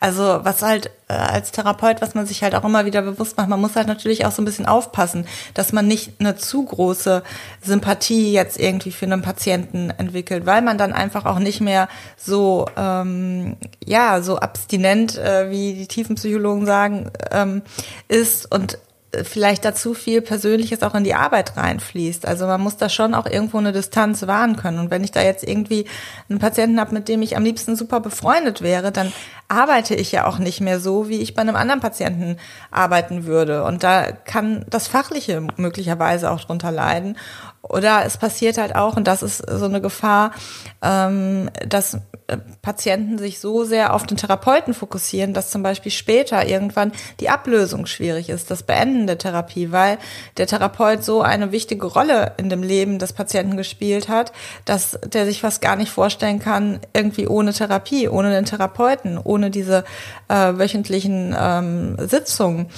Also 0.00 0.40
was 0.42 0.62
halt 0.62 0.90
äh, 1.08 1.14
als 1.14 1.52
Therapeut, 1.52 2.02
was 2.02 2.14
man 2.14 2.26
sich 2.26 2.42
halt 2.42 2.54
auch 2.54 2.64
immer 2.64 2.84
wieder 2.84 3.02
bewusst 3.02 3.36
macht, 3.36 3.48
man 3.48 3.60
muss 3.60 3.76
halt 3.76 3.86
natürlich 3.86 4.26
auch 4.26 4.32
so 4.32 4.42
ein 4.42 4.44
bisschen 4.44 4.66
aufpassen, 4.66 5.26
dass 5.54 5.72
man 5.72 5.86
nicht 5.86 6.12
eine 6.18 6.36
zu 6.36 6.64
große 6.64 7.22
Sympathie 7.62 8.32
jetzt 8.32 8.58
irgendwie 8.58 8.92
für 8.92 9.06
einen 9.06 9.22
Patienten 9.22 9.90
entwickelt, 9.90 10.46
weil 10.46 10.62
man 10.62 10.78
dann 10.78 10.92
einfach 10.92 11.24
auch 11.24 11.38
nicht 11.38 11.60
mehr 11.60 11.88
so 12.16 12.66
ähm, 12.76 13.56
ja 13.84 14.20
so 14.22 14.38
abstinent, 14.38 15.16
äh, 15.18 15.50
wie 15.50 15.74
die 15.74 15.86
Tiefenpsychologen 15.86 16.66
sagen, 16.66 17.10
ähm, 17.30 17.62
ist 18.08 18.52
und 18.52 18.78
vielleicht 19.24 19.64
dazu 19.64 19.94
viel 19.94 20.20
Persönliches 20.20 20.82
auch 20.82 20.94
in 20.94 21.04
die 21.04 21.14
Arbeit 21.14 21.56
reinfließt. 21.56 22.26
Also 22.26 22.46
man 22.46 22.60
muss 22.60 22.76
da 22.76 22.88
schon 22.88 23.14
auch 23.14 23.26
irgendwo 23.26 23.58
eine 23.58 23.72
Distanz 23.72 24.26
wahren 24.26 24.56
können. 24.56 24.78
Und 24.78 24.90
wenn 24.90 25.04
ich 25.04 25.12
da 25.12 25.22
jetzt 25.22 25.44
irgendwie 25.44 25.86
einen 26.28 26.38
Patienten 26.38 26.80
habe, 26.80 26.94
mit 26.94 27.08
dem 27.08 27.22
ich 27.22 27.36
am 27.36 27.44
liebsten 27.44 27.76
super 27.76 28.00
befreundet 28.00 28.62
wäre, 28.62 28.92
dann 28.92 29.12
arbeite 29.48 29.94
ich 29.94 30.12
ja 30.12 30.26
auch 30.26 30.38
nicht 30.38 30.60
mehr 30.60 30.80
so, 30.80 31.08
wie 31.08 31.20
ich 31.20 31.34
bei 31.34 31.42
einem 31.42 31.56
anderen 31.56 31.80
Patienten 31.80 32.36
arbeiten 32.70 33.26
würde. 33.26 33.64
Und 33.64 33.82
da 33.82 34.12
kann 34.12 34.64
das 34.70 34.88
Fachliche 34.88 35.46
möglicherweise 35.56 36.30
auch 36.30 36.40
drunter 36.40 36.72
leiden. 36.72 37.16
Oder 37.68 38.04
es 38.04 38.16
passiert 38.16 38.58
halt 38.58 38.76
auch, 38.76 38.96
und 38.96 39.08
das 39.08 39.22
ist 39.22 39.38
so 39.38 39.64
eine 39.64 39.80
Gefahr, 39.80 40.30
ähm, 40.82 41.50
dass 41.66 41.94
äh, 42.28 42.38
Patienten 42.62 43.18
sich 43.18 43.40
so 43.40 43.64
sehr 43.64 43.94
auf 43.94 44.06
den 44.06 44.16
Therapeuten 44.16 44.74
fokussieren, 44.74 45.32
dass 45.32 45.50
zum 45.50 45.62
Beispiel 45.62 45.92
später 45.92 46.46
irgendwann 46.46 46.92
die 47.20 47.28
Ablösung 47.28 47.86
schwierig 47.86 48.28
ist, 48.28 48.50
das 48.50 48.62
Beenden 48.62 49.06
der 49.06 49.18
Therapie, 49.18 49.72
weil 49.72 49.98
der 50.36 50.46
Therapeut 50.46 51.04
so 51.04 51.22
eine 51.22 51.52
wichtige 51.52 51.86
Rolle 51.86 52.32
in 52.36 52.50
dem 52.50 52.62
Leben 52.62 52.98
des 52.98 53.12
Patienten 53.12 53.56
gespielt 53.56 54.08
hat, 54.08 54.32
dass 54.64 54.98
der 55.04 55.26
sich 55.26 55.40
fast 55.40 55.60
gar 55.60 55.76
nicht 55.76 55.90
vorstellen 55.90 56.38
kann, 56.38 56.80
irgendwie 56.92 57.26
ohne 57.26 57.52
Therapie, 57.52 58.08
ohne 58.08 58.30
den 58.30 58.44
Therapeuten, 58.44 59.18
ohne 59.22 59.35
diese 59.50 59.84
äh, 60.28 60.52
wöchentlichen 60.54 61.34
ähm, 61.38 61.96
Sitzungen 61.98 62.68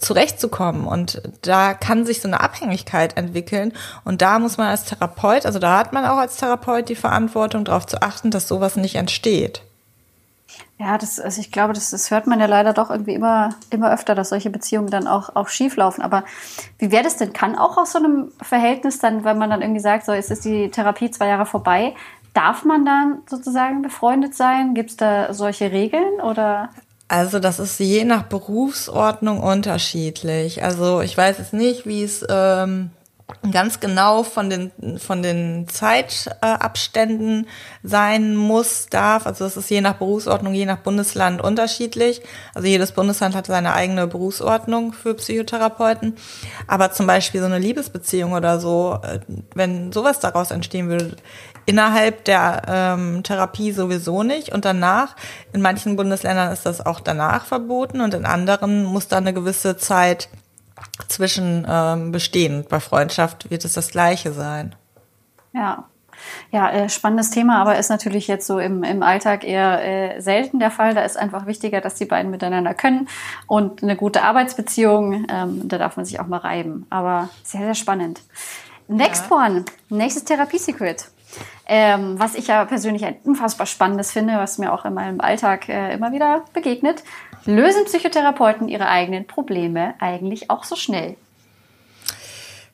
zurechtzukommen. 0.00 0.86
Und 0.86 1.22
da 1.42 1.74
kann 1.74 2.04
sich 2.04 2.20
so 2.20 2.28
eine 2.28 2.40
Abhängigkeit 2.40 3.16
entwickeln. 3.16 3.72
Und 4.04 4.20
da 4.22 4.38
muss 4.38 4.58
man 4.58 4.68
als 4.68 4.84
Therapeut, 4.84 5.46
also 5.46 5.58
da 5.58 5.78
hat 5.78 5.92
man 5.92 6.04
auch 6.04 6.16
als 6.16 6.36
Therapeut 6.36 6.88
die 6.88 6.96
Verantwortung, 6.96 7.64
darauf 7.64 7.86
zu 7.86 8.02
achten, 8.02 8.30
dass 8.30 8.48
sowas 8.48 8.76
nicht 8.76 8.96
entsteht. 8.96 9.62
Ja, 10.78 10.98
das, 10.98 11.18
also 11.18 11.40
ich 11.40 11.50
glaube, 11.50 11.72
das, 11.72 11.90
das 11.90 12.10
hört 12.10 12.26
man 12.26 12.38
ja 12.38 12.44
leider 12.44 12.74
doch 12.74 12.90
irgendwie 12.90 13.14
immer, 13.14 13.54
immer 13.70 13.90
öfter, 13.92 14.14
dass 14.14 14.28
solche 14.28 14.50
Beziehungen 14.50 14.90
dann 14.90 15.06
auch, 15.06 15.34
auch 15.34 15.48
schief 15.48 15.76
laufen. 15.76 16.02
Aber 16.02 16.24
wie 16.78 16.90
wäre 16.90 17.02
das 17.02 17.16
denn? 17.16 17.32
Kann 17.32 17.56
auch 17.56 17.78
aus 17.78 17.92
so 17.92 17.98
einem 17.98 18.30
Verhältnis 18.42 18.98
dann, 18.98 19.24
wenn 19.24 19.38
man 19.38 19.48
dann 19.48 19.62
irgendwie 19.62 19.80
sagt, 19.80 20.04
so, 20.04 20.12
jetzt 20.12 20.30
ist 20.30 20.44
die 20.44 20.70
Therapie 20.70 21.10
zwei 21.10 21.28
Jahre 21.28 21.46
vorbei, 21.46 21.94
darf 22.36 22.64
man 22.64 22.84
dann 22.84 23.22
sozusagen 23.28 23.82
befreundet 23.82 24.34
sein? 24.34 24.74
Gibt 24.74 24.90
es 24.90 24.96
da 24.96 25.32
solche 25.32 25.72
Regeln 25.72 26.20
oder? 26.20 26.70
Also 27.08 27.38
das 27.38 27.58
ist 27.58 27.78
je 27.78 28.04
nach 28.04 28.24
Berufsordnung 28.24 29.40
unterschiedlich. 29.40 30.62
Also 30.62 31.00
ich 31.00 31.16
weiß 31.16 31.38
jetzt 31.38 31.52
nicht, 31.52 31.86
wie 31.86 32.02
es 32.02 32.24
ähm, 32.28 32.90
ganz 33.50 33.80
genau 33.80 34.22
von 34.22 34.50
den 34.50 34.70
von 34.98 35.20
den 35.20 35.66
Zeitabständen 35.68 37.48
sein 37.82 38.36
muss, 38.36 38.86
darf. 38.86 39.26
Also 39.26 39.44
es 39.44 39.56
ist 39.56 39.68
je 39.68 39.80
nach 39.80 39.94
Berufsordnung, 39.94 40.54
je 40.54 40.66
nach 40.66 40.78
Bundesland 40.78 41.42
unterschiedlich. 41.42 42.22
Also 42.54 42.68
jedes 42.68 42.92
Bundesland 42.92 43.34
hat 43.34 43.46
seine 43.46 43.74
eigene 43.74 44.06
Berufsordnung 44.06 44.92
für 44.92 45.14
Psychotherapeuten. 45.14 46.16
Aber 46.68 46.92
zum 46.92 47.08
Beispiel 47.08 47.40
so 47.40 47.46
eine 47.46 47.58
Liebesbeziehung 47.58 48.32
oder 48.32 48.60
so, 48.60 49.00
äh, 49.02 49.18
wenn 49.54 49.92
sowas 49.92 50.20
daraus 50.20 50.52
entstehen 50.52 50.88
würde, 50.88 51.16
innerhalb 51.66 52.24
der 52.24 52.62
ähm, 52.68 53.24
Therapie 53.24 53.72
sowieso 53.72 54.22
nicht 54.22 54.52
und 54.52 54.64
danach, 54.64 55.16
in 55.52 55.62
manchen 55.62 55.96
Bundesländern 55.96 56.52
ist 56.52 56.64
das 56.64 56.84
auch 56.84 57.00
danach 57.00 57.44
verboten 57.44 58.00
und 58.00 58.14
in 58.14 58.24
anderen 58.24 58.84
muss 58.84 59.08
da 59.08 59.16
eine 59.16 59.34
gewisse 59.34 59.76
Zeit 59.76 60.28
zwischen 61.08 61.66
ähm, 61.68 62.12
bestehen. 62.12 62.64
Bei 62.68 62.80
Freundschaft 62.80 63.50
wird 63.50 63.64
es 63.64 63.74
das 63.74 63.90
gleiche 63.90 64.32
sein. 64.32 64.74
Ja. 65.52 65.84
Ja, 66.50 66.70
äh, 66.70 66.88
spannendes 66.88 67.30
Thema, 67.30 67.60
aber 67.60 67.78
ist 67.78 67.90
natürlich 67.90 68.26
jetzt 68.26 68.46
so 68.46 68.58
im, 68.58 68.82
im 68.82 69.02
Alltag 69.02 69.44
eher 69.44 69.84
äh, 70.16 70.20
selten 70.20 70.58
der 70.58 70.70
Fall. 70.70 70.94
Da 70.94 71.02
ist 71.02 71.16
einfach 71.16 71.46
wichtiger, 71.46 71.80
dass 71.80 71.94
die 71.94 72.06
beiden 72.06 72.30
miteinander 72.30 72.72
können 72.72 73.08
und 73.46 73.82
eine 73.82 73.96
gute 73.96 74.22
Arbeitsbeziehung. 74.22 75.26
Ähm, 75.28 75.68
da 75.68 75.78
darf 75.78 75.96
man 75.96 76.06
sich 76.06 76.18
auch 76.18 76.26
mal 76.26 76.38
reiben. 76.38 76.86
Aber 76.88 77.28
sehr, 77.42 77.60
sehr 77.60 77.74
spannend. 77.74 78.22
Next 78.88 79.30
ja. 79.30 79.36
one. 79.36 79.64
Nächstes 79.90 80.24
Therapiesecret. 80.24 81.08
Ähm, 81.66 82.18
was 82.18 82.34
ich 82.34 82.46
ja 82.46 82.64
persönlich 82.64 83.04
ein 83.04 83.16
unfassbar 83.24 83.66
spannendes 83.66 84.12
finde, 84.12 84.38
was 84.38 84.58
mir 84.58 84.72
auch 84.72 84.84
in 84.84 84.94
meinem 84.94 85.20
Alltag 85.20 85.68
äh, 85.68 85.92
immer 85.94 86.12
wieder 86.12 86.44
begegnet. 86.54 87.02
Lösen 87.46 87.84
Psychotherapeuten 87.84 88.68
ihre 88.68 88.88
eigenen 88.88 89.26
Probleme 89.26 89.94
eigentlich 90.00 90.50
auch 90.50 90.64
so 90.64 90.76
schnell? 90.76 91.16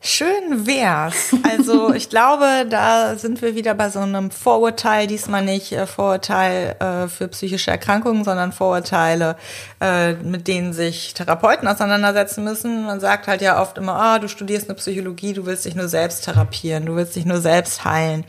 Schön 0.04 0.66
wär's. 0.66 1.32
Also 1.48 1.92
ich 1.94 2.08
glaube, 2.08 2.66
da 2.68 3.14
sind 3.14 3.40
wir 3.40 3.54
wieder 3.54 3.74
bei 3.74 3.88
so 3.88 4.00
einem 4.00 4.32
Vorurteil, 4.32 5.06
diesmal 5.06 5.44
nicht 5.44 5.70
äh, 5.70 5.86
Vorurteil 5.86 6.74
äh, 6.80 7.06
für 7.06 7.28
psychische 7.28 7.70
Erkrankungen, 7.70 8.24
sondern 8.24 8.50
Vorurteile, 8.50 9.36
äh, 9.80 10.14
mit 10.14 10.48
denen 10.48 10.72
sich 10.72 11.14
Therapeuten 11.14 11.68
auseinandersetzen 11.68 12.42
müssen. 12.42 12.84
Man 12.84 12.98
sagt 12.98 13.28
halt 13.28 13.42
ja 13.42 13.62
oft 13.62 13.78
immer, 13.78 13.94
ah, 13.94 14.18
du 14.18 14.26
studierst 14.26 14.68
eine 14.68 14.76
Psychologie, 14.76 15.34
du 15.34 15.46
willst 15.46 15.66
dich 15.66 15.76
nur 15.76 15.86
selbst 15.86 16.24
therapieren, 16.24 16.86
du 16.86 16.96
willst 16.96 17.14
dich 17.14 17.24
nur 17.24 17.40
selbst 17.40 17.84
heilen. 17.84 18.24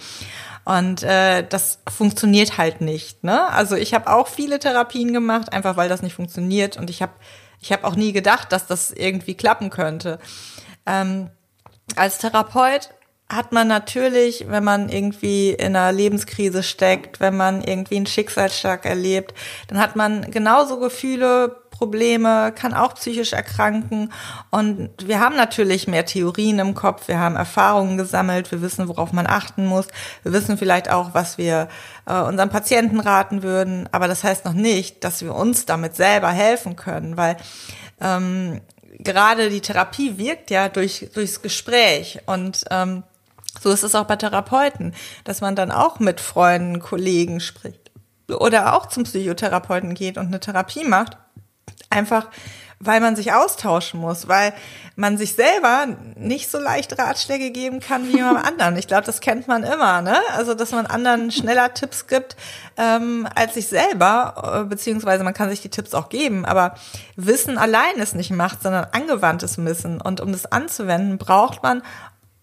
Und 0.65 1.03
äh, 1.03 1.46
das 1.48 1.79
funktioniert 1.89 2.58
halt 2.58 2.82
nicht. 2.82 3.24
Ne? 3.24 3.50
Also 3.50 3.75
ich 3.75 3.93
habe 3.93 4.10
auch 4.10 4.27
viele 4.27 4.60
Therapien 4.60 5.12
gemacht, 5.12 5.51
einfach 5.51 5.75
weil 5.75 5.89
das 5.89 6.01
nicht 6.01 6.15
funktioniert. 6.15 6.77
Und 6.77 6.89
ich 6.89 7.01
habe 7.01 7.13
ich 7.60 7.72
hab 7.72 7.84
auch 7.84 7.96
nie 7.96 8.12
gedacht, 8.12 8.51
dass 8.51 8.67
das 8.67 8.91
irgendwie 8.91 9.36
klappen 9.36 9.70
könnte. 9.70 10.20
Ähm, 10.86 11.29
als 11.96 12.17
Therapeut 12.17 12.89
hat 13.29 13.51
man 13.51 13.67
natürlich, 13.67 14.46
wenn 14.50 14.63
man 14.63 14.89
irgendwie 14.89 15.51
in 15.51 15.75
einer 15.75 15.91
Lebenskrise 15.91 16.62
steckt, 16.62 17.20
wenn 17.20 17.36
man 17.36 17.63
irgendwie 17.63 17.96
einen 17.96 18.05
Schicksalsschlag 18.05 18.86
erlebt, 18.86 19.34
dann 19.67 19.79
hat 19.79 19.96
man 19.96 20.29
genauso 20.29 20.79
Gefühle, 20.79 21.62
Probleme, 21.84 22.54
kann 22.56 22.74
auch 22.74 22.96
psychisch 22.96 23.34
erkranken. 23.34 24.13
Und 24.52 24.90
wir 25.06 25.20
haben 25.20 25.36
natürlich 25.36 25.86
mehr 25.86 26.06
Theorien 26.06 26.60
im 26.60 26.75
Kopf, 26.75 27.10
wir 27.10 27.20
haben 27.20 27.36
Erfahrungen 27.36 27.98
gesammelt, 27.98 28.50
wir 28.54 28.62
wissen, 28.62 28.88
worauf 28.88 29.12
man 29.12 29.28
achten 29.28 29.66
muss, 29.66 29.88
wir 30.24 30.32
wissen 30.32 30.58
vielleicht 30.58 30.90
auch, 30.90 31.13
was 31.13 31.38
wir 31.38 31.68
äh, 32.06 32.22
unseren 32.22 32.50
Patienten 32.50 33.02
raten 33.02 33.44
würden. 33.44 33.90
Aber 33.92 34.08
das 34.08 34.24
heißt 34.24 34.46
noch 34.46 34.54
nicht, 34.54 35.04
dass 35.04 35.22
wir 35.24 35.36
uns 35.36 35.66
damit 35.66 35.98
selber 35.98 36.30
helfen 36.30 36.78
können, 36.78 37.18
weil 37.18 37.36
ähm, 38.00 38.62
gerade 39.00 39.50
die 39.50 39.60
Therapie 39.60 40.18
wirkt 40.18 40.52
ja 40.52 40.70
durch, 40.70 41.10
durchs 41.13 41.42
Gespräch 41.42 42.20
und 42.28 42.63
ähm, 42.72 43.04
so 43.62 43.72
ist 43.72 43.84
es 43.84 43.94
auch 43.94 44.06
bei 44.06 44.16
Therapeuten, 44.16 44.96
dass 45.25 45.42
man 45.42 45.58
dann 45.58 45.70
auch 45.70 46.00
mit 46.00 46.22
Freunden, 46.22 46.80
Kollegen 46.80 47.42
spricht 47.42 47.92
oder 48.30 48.74
auch 48.74 48.86
zum 48.86 49.04
Psychotherapeuten 49.04 49.96
geht 49.96 50.18
und 50.18 50.28
eine 50.28 50.40
Therapie 50.40 50.86
macht. 50.86 51.18
Einfach 51.94 52.28
weil 52.86 53.00
man 53.00 53.16
sich 53.16 53.34
austauschen 53.34 54.00
muss, 54.00 54.28
weil 54.28 54.54
man 54.96 55.18
sich 55.18 55.34
selber 55.34 55.88
nicht 56.16 56.52
so 56.52 56.60
leicht 56.60 56.98
Ratschläge 57.00 57.52
geben 57.52 57.80
kann 57.80 58.08
wie 58.08 58.18
jemand 58.18 58.46
anderen. 58.48 58.78
Ich 58.78 58.88
glaube, 58.88 59.06
das 59.06 59.22
kennt 59.22 59.48
man 59.48 59.64
immer, 59.64 60.02
ne? 60.02 60.18
Also, 60.36 60.54
dass 60.54 60.72
man 60.72 60.86
anderen 60.86 61.32
schneller 61.32 61.74
Tipps 61.74 62.08
gibt 62.08 62.36
ähm, 62.78 63.28
als 63.36 63.56
sich 63.56 63.68
selber, 63.68 64.62
äh, 64.62 64.64
beziehungsweise 64.66 65.24
man 65.24 65.34
kann 65.34 65.50
sich 65.50 65.62
die 65.62 65.70
Tipps 65.70 65.94
auch 65.94 66.10
geben, 66.10 66.46
aber 66.46 66.76
Wissen 67.16 67.58
allein 67.58 67.96
ist 67.98 68.16
nicht 68.16 68.32
Macht, 68.32 68.64
sondern 68.64 68.88
angewandtes 68.92 69.58
Wissen. 69.64 70.02
Und 70.02 70.22
um 70.22 70.32
das 70.32 70.46
anzuwenden, 70.46 71.18
braucht 71.18 71.64
man 71.64 71.82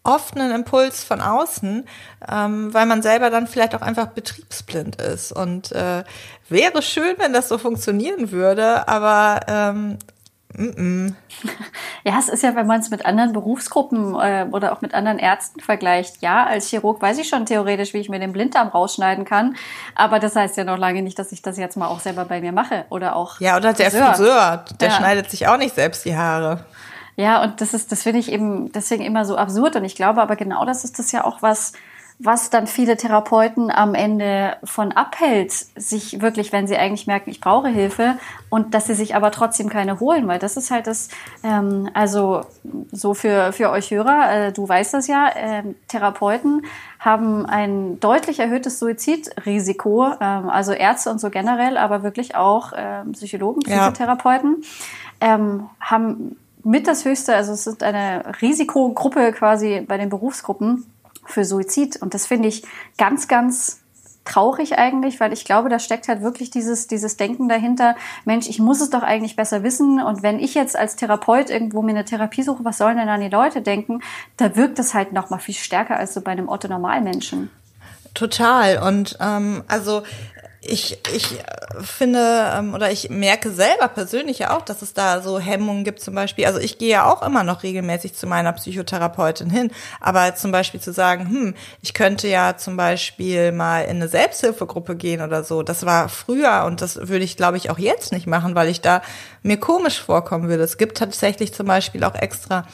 oft 0.02 0.36
einen 0.36 0.52
Impuls 0.52 1.04
von 1.04 1.20
außen, 1.20 1.86
ähm, 2.30 2.74
weil 2.74 2.86
man 2.86 3.02
selber 3.02 3.30
dann 3.30 3.46
vielleicht 3.46 3.74
auch 3.74 3.82
einfach 3.82 4.08
betriebsblind 4.08 5.00
ist. 5.00 5.32
Und 5.32 5.72
äh, 5.72 6.04
wäre 6.48 6.82
schön, 6.82 7.16
wenn 7.18 7.32
das 7.32 7.48
so 7.48 7.58
funktionieren 7.58 8.30
würde, 8.30 8.88
aber 8.88 9.40
ähm, 9.48 9.98
Ja, 12.02 12.18
es 12.18 12.28
ist 12.28 12.42
ja, 12.42 12.56
wenn 12.56 12.66
man 12.66 12.80
es 12.80 12.90
mit 12.90 13.04
anderen 13.04 13.32
Berufsgruppen 13.32 14.14
äh, 14.14 14.46
oder 14.50 14.72
auch 14.72 14.80
mit 14.80 14.94
anderen 14.94 15.18
Ärzten 15.18 15.60
vergleicht. 15.60 16.22
Ja, 16.22 16.44
als 16.46 16.68
Chirurg 16.68 17.00
weiß 17.00 17.18
ich 17.18 17.28
schon 17.28 17.46
theoretisch, 17.46 17.92
wie 17.92 17.98
ich 17.98 18.08
mir 18.08 18.18
den 18.18 18.32
Blinddarm 18.32 18.68
rausschneiden 18.68 19.24
kann. 19.24 19.54
Aber 19.94 20.18
das 20.18 20.34
heißt 20.34 20.56
ja 20.56 20.64
noch 20.64 20.78
lange 20.78 21.02
nicht, 21.02 21.18
dass 21.18 21.30
ich 21.32 21.42
das 21.42 21.58
jetzt 21.58 21.76
mal 21.76 21.88
auch 21.88 22.00
selber 22.00 22.24
bei 22.24 22.40
mir 22.40 22.52
mache. 22.52 22.86
Oder 22.88 23.16
auch. 23.16 23.38
Ja, 23.40 23.56
oder 23.56 23.74
der 23.74 23.90
Friseur, 23.90 24.14
Friseur 24.14 24.64
der 24.80 24.88
ja. 24.88 24.94
schneidet 24.94 25.30
sich 25.30 25.46
auch 25.46 25.58
nicht 25.58 25.74
selbst 25.74 26.04
die 26.04 26.16
Haare. 26.16 26.64
Ja, 27.20 27.42
und 27.42 27.60
das 27.60 27.74
ist, 27.74 27.92
das 27.92 28.02
finde 28.02 28.18
ich 28.18 28.32
eben 28.32 28.72
deswegen 28.72 29.04
immer 29.04 29.26
so 29.26 29.36
absurd. 29.36 29.76
Und 29.76 29.84
ich 29.84 29.94
glaube 29.94 30.22
aber 30.22 30.36
genau 30.36 30.64
das 30.64 30.84
ist 30.84 30.98
das 30.98 31.12
ja 31.12 31.24
auch 31.24 31.42
was, 31.42 31.72
was 32.18 32.50
dann 32.50 32.66
viele 32.66 32.96
Therapeuten 32.96 33.70
am 33.70 33.94
Ende 33.94 34.56
von 34.64 34.92
abhält, 34.92 35.52
sich 35.52 36.20
wirklich, 36.20 36.52
wenn 36.52 36.66
sie 36.66 36.76
eigentlich 36.76 37.06
merken, 37.06 37.30
ich 37.30 37.40
brauche 37.40 37.68
Hilfe 37.68 38.16
und 38.48 38.74
dass 38.74 38.86
sie 38.86 38.94
sich 38.94 39.14
aber 39.14 39.30
trotzdem 39.30 39.68
keine 39.68 40.00
holen, 40.00 40.28
weil 40.28 40.38
das 40.38 40.56
ist 40.56 40.70
halt 40.70 40.86
das, 40.86 41.08
ähm, 41.42 41.90
also 41.94 42.42
so 42.90 43.14
für, 43.14 43.52
für 43.52 43.70
euch 43.70 43.90
Hörer, 43.90 44.32
äh, 44.32 44.52
du 44.52 44.68
weißt 44.68 44.94
das 44.94 45.06
ja, 45.06 45.28
äh, 45.28 45.62
Therapeuten 45.88 46.62
haben 46.98 47.46
ein 47.46 48.00
deutlich 48.00 48.38
erhöhtes 48.38 48.78
Suizidrisiko, 48.78 50.12
ähm, 50.20 50.50
also 50.50 50.72
Ärzte 50.72 51.10
und 51.10 51.20
so 51.20 51.30
generell, 51.30 51.78
aber 51.78 52.02
wirklich 52.02 52.34
auch 52.34 52.72
äh, 52.72 53.02
Psychologen, 53.12 53.60
Psychotherapeuten, 53.60 54.62
ja. 55.22 55.34
ähm, 55.34 55.70
haben 55.80 56.36
mit 56.64 56.86
das 56.86 57.04
höchste, 57.04 57.34
also 57.34 57.52
es 57.52 57.66
ist 57.66 57.82
eine 57.82 58.22
Risikogruppe 58.40 59.32
quasi 59.32 59.80
bei 59.86 59.96
den 59.96 60.08
Berufsgruppen 60.08 60.86
für 61.24 61.44
Suizid. 61.44 62.00
Und 62.00 62.14
das 62.14 62.26
finde 62.26 62.48
ich 62.48 62.64
ganz, 62.98 63.28
ganz 63.28 63.80
traurig 64.24 64.78
eigentlich, 64.78 65.18
weil 65.18 65.32
ich 65.32 65.44
glaube, 65.44 65.68
da 65.68 65.78
steckt 65.78 66.08
halt 66.08 66.22
wirklich 66.22 66.50
dieses, 66.50 66.86
dieses 66.86 67.16
Denken 67.16 67.48
dahinter, 67.48 67.96
Mensch, 68.24 68.48
ich 68.48 68.58
muss 68.58 68.80
es 68.80 68.90
doch 68.90 69.02
eigentlich 69.02 69.36
besser 69.36 69.62
wissen. 69.62 70.00
Und 70.00 70.22
wenn 70.22 70.38
ich 70.38 70.54
jetzt 70.54 70.76
als 70.76 70.96
Therapeut 70.96 71.50
irgendwo 71.50 71.82
mir 71.82 71.92
eine 71.92 72.04
Therapie 72.04 72.42
suche, 72.42 72.64
was 72.64 72.78
sollen 72.78 72.96
denn 72.96 73.06
dann 73.06 73.20
die 73.20 73.28
Leute 73.28 73.62
denken? 73.62 74.00
Da 74.36 74.56
wirkt 74.56 74.78
es 74.78 74.94
halt 74.94 75.12
noch 75.12 75.30
mal 75.30 75.38
viel 75.38 75.54
stärker 75.54 75.96
als 75.96 76.14
so 76.14 76.20
bei 76.20 76.32
einem 76.32 76.48
Otto-Normalmenschen. 76.48 77.50
Total. 78.14 78.78
Und 78.82 79.16
ähm, 79.20 79.64
also 79.68 80.02
ich, 80.62 80.98
ich 81.14 81.38
finde 81.80 82.52
ähm, 82.54 82.74
oder 82.74 82.90
ich 82.90 83.08
merke 83.08 83.50
selber 83.50 83.88
persönlich 83.88 84.40
ja 84.40 84.54
auch, 84.56 84.60
dass 84.60 84.82
es 84.82 84.92
da 84.92 85.22
so 85.22 85.38
Hemmungen 85.38 85.84
gibt 85.84 86.00
zum 86.00 86.14
Beispiel. 86.14 86.44
Also 86.44 86.58
ich 86.58 86.76
gehe 86.76 86.90
ja 86.90 87.10
auch 87.10 87.22
immer 87.22 87.44
noch 87.44 87.62
regelmäßig 87.62 88.14
zu 88.14 88.26
meiner 88.26 88.52
Psychotherapeutin 88.52 89.48
hin, 89.48 89.70
aber 90.00 90.34
zum 90.34 90.52
Beispiel 90.52 90.78
zu 90.78 90.92
sagen, 90.92 91.28
hm, 91.28 91.54
ich 91.80 91.94
könnte 91.94 92.28
ja 92.28 92.58
zum 92.58 92.76
Beispiel 92.76 93.52
mal 93.52 93.84
in 93.84 93.96
eine 93.96 94.08
Selbsthilfegruppe 94.08 94.96
gehen 94.96 95.22
oder 95.22 95.44
so. 95.44 95.62
Das 95.62 95.86
war 95.86 96.10
früher 96.10 96.64
und 96.66 96.82
das 96.82 96.96
würde 97.08 97.24
ich, 97.24 97.38
glaube 97.38 97.56
ich, 97.56 97.70
auch 97.70 97.78
jetzt 97.78 98.12
nicht 98.12 98.26
machen, 98.26 98.54
weil 98.54 98.68
ich 98.68 98.82
da 98.82 99.00
mir 99.42 99.56
komisch 99.56 99.98
vorkommen 99.98 100.48
würde. 100.50 100.62
Es 100.62 100.76
gibt 100.76 100.98
tatsächlich 100.98 101.54
zum 101.54 101.66
Beispiel 101.66 102.04
auch 102.04 102.14
extra 102.14 102.66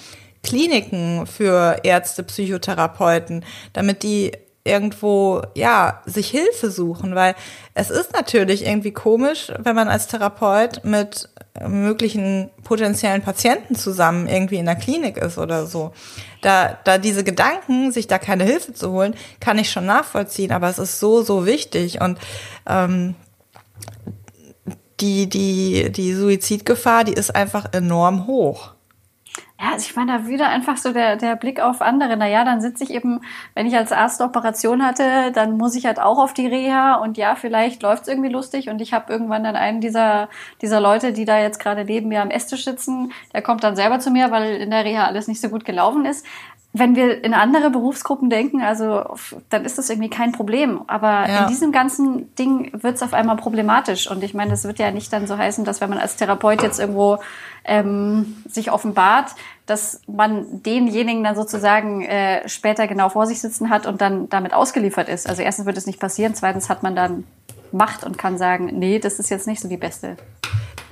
Kliniken 0.43 1.27
für 1.27 1.81
Ärzte, 1.85 2.25
Psychotherapeuten, 2.25 3.45
damit 3.73 4.03
die 4.03 4.33
irgendwo, 4.67 5.43
ja, 5.55 6.03
sich 6.05 6.29
Hilfe 6.29 6.71
suchen, 6.71 7.15
weil 7.15 7.35
es 7.75 7.91
ist 7.91 8.13
natürlich 8.13 8.67
irgendwie 8.67 8.93
komisch, 8.93 9.53
wenn 9.59 9.77
man 9.77 9.89
als 9.89 10.09
Therapeut 10.09 10.85
mit 10.85 11.29
möglichen 11.67 12.51
potenziellen 12.65 13.23
Patienten 13.23 13.77
zusammen 13.77 14.29
irgendwie 14.29 14.57
in 14.57 14.67
der 14.67 14.77
Klinik 14.77 15.17
ist 15.17 15.39
oder 15.39 15.67
so. 15.67 15.93
Da, 16.43 16.79
da 16.85 16.99
diese 16.99 17.25
Gedanken, 17.25 17.93
sich 17.93 18.07
da 18.07 18.19
keine 18.19 18.45
Hilfe 18.45 18.75
zu 18.75 18.91
holen, 18.91 19.15
kann 19.41 19.59
ich 19.59 19.71
schon 19.71 19.87
nachvollziehen, 19.87 20.53
aber 20.53 20.69
es 20.69 20.79
ist 20.79 21.01
so, 21.01 21.23
so 21.23 21.47
wichtig 21.47 22.01
und 22.01 22.19
ähm, 22.69 23.15
die, 25.01 25.29
die, 25.29 25.93
die 25.93 26.15
Suizidgefahr, 26.15 27.05
die 27.05 27.13
ist 27.13 27.35
einfach 27.35 27.73
enorm 27.73 28.27
hoch. 28.27 28.76
Ja, 29.59 29.73
also 29.73 29.87
ich 29.89 29.97
meine, 29.97 30.13
da 30.13 30.27
wieder 30.29 30.49
einfach 30.51 30.77
so 30.77 30.93
der, 30.93 31.17
der 31.17 31.35
Blick 31.35 31.61
auf 31.61 31.81
andere. 31.81 32.19
Naja, 32.19 32.45
dann 32.45 32.61
sitze 32.61 32.85
ich 32.85 32.91
eben, 32.91 33.23
wenn 33.55 33.67
ich 33.67 33.75
als 33.75 33.91
Arzt 33.91 34.21
eine 34.21 34.29
Operation 34.29 34.85
hatte, 34.85 35.33
dann 35.33 35.57
muss 35.57 35.75
ich 35.75 35.87
halt 35.87 35.99
auch 35.99 36.19
auf 36.19 36.35
die 36.35 36.47
Reha 36.47 36.97
und 36.97 37.17
ja, 37.17 37.37
vielleicht 37.37 37.83
läuft's 37.83 38.07
irgendwie 38.07 38.29
lustig 38.29 38.69
und 38.69 38.83
ich 38.83 38.93
habe 38.93 39.11
irgendwann 39.11 39.45
dann 39.45 39.57
einen 39.57 39.81
dieser, 39.81 40.29
dieser 40.61 40.79
Leute, 40.81 41.15
die 41.15 41.25
da 41.25 41.41
jetzt 41.41 41.59
gerade 41.59 41.87
neben 41.87 42.09
mir 42.09 42.21
am 42.21 42.31
Esstisch 42.31 42.67
sitzen, 42.67 43.13
der 43.33 43.41
kommt 43.41 43.65
dann 43.65 43.77
selber 43.77 43.99
zu 43.99 44.11
mir, 44.11 44.31
weil 44.31 44.57
in 44.57 44.71
der 44.71 44.85
Reha 44.85 45.07
alles 45.07 45.27
nicht 45.27 45.41
so 45.41 45.49
gut 45.49 45.65
gelaufen 45.65 46.05
ist 46.05 46.27
wenn 46.79 46.97
wir 46.97 47.25
in 47.25 47.33
andere 47.33 47.71
Berufsgruppen 47.71 48.29
denken, 48.29 48.61
also 48.61 49.17
dann 49.49 49.65
ist 49.65 49.79
das 49.79 49.89
irgendwie 49.89 50.11
kein 50.11 50.33
Problem. 50.33 50.83
Aber 50.87 51.29
ja. 51.29 51.43
in 51.43 51.49
diesem 51.49 51.73
ganzen 51.73 52.35
Ding 52.37 52.71
wird 52.73 52.97
es 52.97 53.03
auf 53.03 53.15
einmal 53.15 53.37
problematisch. 53.37 54.11
Und 54.11 54.23
ich 54.23 54.35
meine, 54.35 54.51
das 54.51 54.65
wird 54.65 54.79
ja 54.79 54.91
nicht 54.91 55.13
dann 55.13 55.27
so 55.27 55.39
heißen, 55.39 55.65
dass 55.65 55.81
wenn 55.81 55.89
man 55.89 55.99
als 55.99 56.17
Therapeut 56.17 56.63
jetzt 56.63 56.79
irgendwo 56.79 57.19
ähm, 57.65 58.37
sich 58.49 58.71
offenbart, 58.71 59.35
dass 59.65 60.01
man 60.07 60.63
denjenigen 60.63 61.25
dann 61.25 61.35
sozusagen 61.35 62.03
äh, 62.03 62.49
später 62.49 62.87
genau 62.87 63.09
vor 63.09 63.27
sich 63.27 63.41
sitzen 63.41 63.71
hat 63.71 63.87
und 63.87 64.01
dann 64.01 64.29
damit 64.29 64.53
ausgeliefert 64.53 65.09
ist. 65.09 65.29
Also 65.29 65.43
erstens 65.43 65.67
wird 65.67 65.77
es 65.77 65.87
nicht 65.87 65.99
passieren, 65.99 66.35
zweitens 66.35 66.69
hat 66.69 66.83
man 66.83 66.95
dann 66.95 67.25
Macht 67.73 68.05
und 68.05 68.17
kann 68.17 68.39
sagen, 68.39 68.67
nee, 68.73 68.99
das 68.99 69.19
ist 69.19 69.29
jetzt 69.29 69.47
nicht 69.47 69.61
so 69.61 69.69
die 69.69 69.77
beste. 69.77 70.17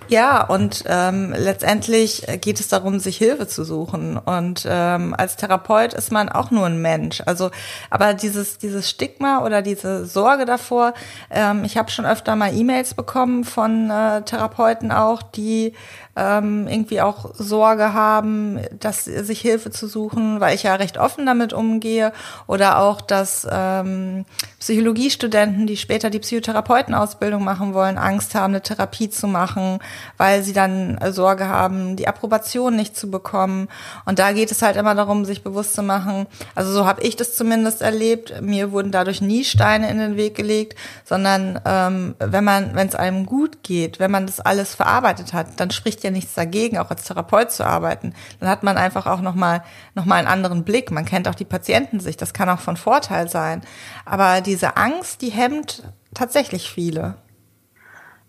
Ja, 0.09 0.45
und 0.45 0.85
ähm, 0.87 1.35
letztendlich 1.37 2.27
geht 2.41 2.61
es 2.61 2.69
darum, 2.69 3.01
sich 3.01 3.17
Hilfe 3.17 3.49
zu 3.49 3.65
suchen. 3.65 4.19
Und 4.19 4.67
ähm, 4.69 5.15
als 5.17 5.37
Therapeut 5.37 5.95
ist 5.95 6.13
man 6.13 6.29
auch 6.29 6.51
nur 6.51 6.67
ein 6.67 6.81
Mensch. 6.81 7.23
Also, 7.25 7.51
aber 7.91 8.15
dieses 8.15 8.59
dieses 8.59 8.89
Stigma 8.91 9.45
oder 9.45 9.63
diese 9.63 10.05
Sorge 10.05 10.45
davor. 10.45 10.95
Ähm, 11.31 11.65
ich 11.65 11.77
habe 11.77 11.91
schon 11.91 12.07
öfter 12.07 12.37
mal 12.37 12.55
E-Mails 12.55 12.95
bekommen 12.95 13.45
von 13.45 13.91
äh, 13.91 14.23
Therapeuten 14.23 14.93
auch, 14.93 15.23
die 15.23 15.73
ähm, 16.17 16.69
irgendwie 16.69 17.01
auch 17.01 17.35
Sorge 17.35 17.93
haben, 17.93 18.61
dass 18.79 19.05
sich 19.05 19.41
Hilfe 19.41 19.71
zu 19.71 19.89
suchen, 19.89 20.41
weil 20.41 20.55
ich 20.55 20.63
ja 20.63 20.75
recht 20.75 20.99
offen 20.99 21.27
damit 21.27 21.53
umgehe. 21.53 22.13
Oder 22.47 22.79
auch, 22.79 23.01
dass 23.01 23.47
ähm, 23.51 24.25
Psychologiestudenten, 24.61 25.67
die 25.67 25.77
später 25.77 26.11
die 26.11 26.21
Psychotherapeutenausbildung 26.21 27.43
machen 27.43 27.75
wollen, 27.75 27.99
Angst 27.99 28.35
haben, 28.35 28.53
eine 28.53 28.63
Therapie 28.63 29.11
zu 29.11 29.27
machen, 29.27 29.81
weil 30.17 30.43
sie 30.43 30.53
dann 30.53 30.99
Sorge 31.11 31.49
haben, 31.49 31.97
die 31.97 32.09
Approbation 32.09 32.77
nicht 32.77 32.97
zu 32.97 33.11
bekommen. 33.11 33.69
Und 34.05 34.19
da 34.19 34.33
geht 34.33 34.51
es 34.51 34.63
halt 34.63 34.77
immer 34.77 34.95
darum, 34.95 35.25
sich 35.25 35.43
bewusst 35.43 35.75
zu 35.75 35.83
machen. 35.83 36.27
Also 36.55 36.73
so 36.73 36.87
habe 36.87 37.03
ich 37.03 37.17
das 37.17 37.35
zumindest 37.35 37.83
erlebt. 37.83 38.41
Mir 38.41 38.73
wurden 38.73 38.91
dadurch 38.91 39.21
nie 39.21 39.45
Steine 39.45 39.91
in 39.91 39.99
den 39.99 40.17
Weg 40.17 40.35
gelegt, 40.35 40.79
sondern 41.05 41.61
ähm, 41.65 42.15
wenn 42.19 42.45
man, 42.45 42.75
wenn 42.75 42.89
es 42.89 42.95
einem 42.95 43.27
gut 43.27 43.63
geht, 43.63 43.99
wenn 44.01 44.11
man 44.11 44.27
das 44.27 44.41
alles 44.41 44.75
verarbeitet 44.75 45.33
hat, 45.33 45.61
dann 45.61 45.71
spricht 45.71 46.05
ja 46.05 46.11
nichts 46.11 46.35
dagegen, 46.35 46.79
auch 46.79 46.91
als 46.91 47.05
Therapeut 47.05 47.51
zu 47.51 47.65
arbeiten. 47.65 48.15
Dann 48.41 48.49
hat 48.49 48.63
man 48.63 48.77
einfach 48.77 49.07
auch 49.07 49.21
nochmal 49.21 49.63
noch 49.95 50.05
mal 50.05 50.17
einen 50.17 50.29
anderen 50.29 50.65
Blick. 50.65 50.91
Man 50.91 51.05
kennt 51.05 51.29
auch 51.29 51.35
die 51.35 51.45
Patientensicht. 51.45 52.21
Das 52.21 52.33
kann 52.33 52.49
auch 52.49 52.61
von 52.61 52.77
Vorteil 52.77 53.29
sein. 53.29 53.63
Aber 54.05 54.41
diese 54.41 54.77
Angst, 54.77 55.23
die 55.23 55.31
hemmt 55.31 55.83
tatsächlich 56.15 56.71
viele. 56.71 57.17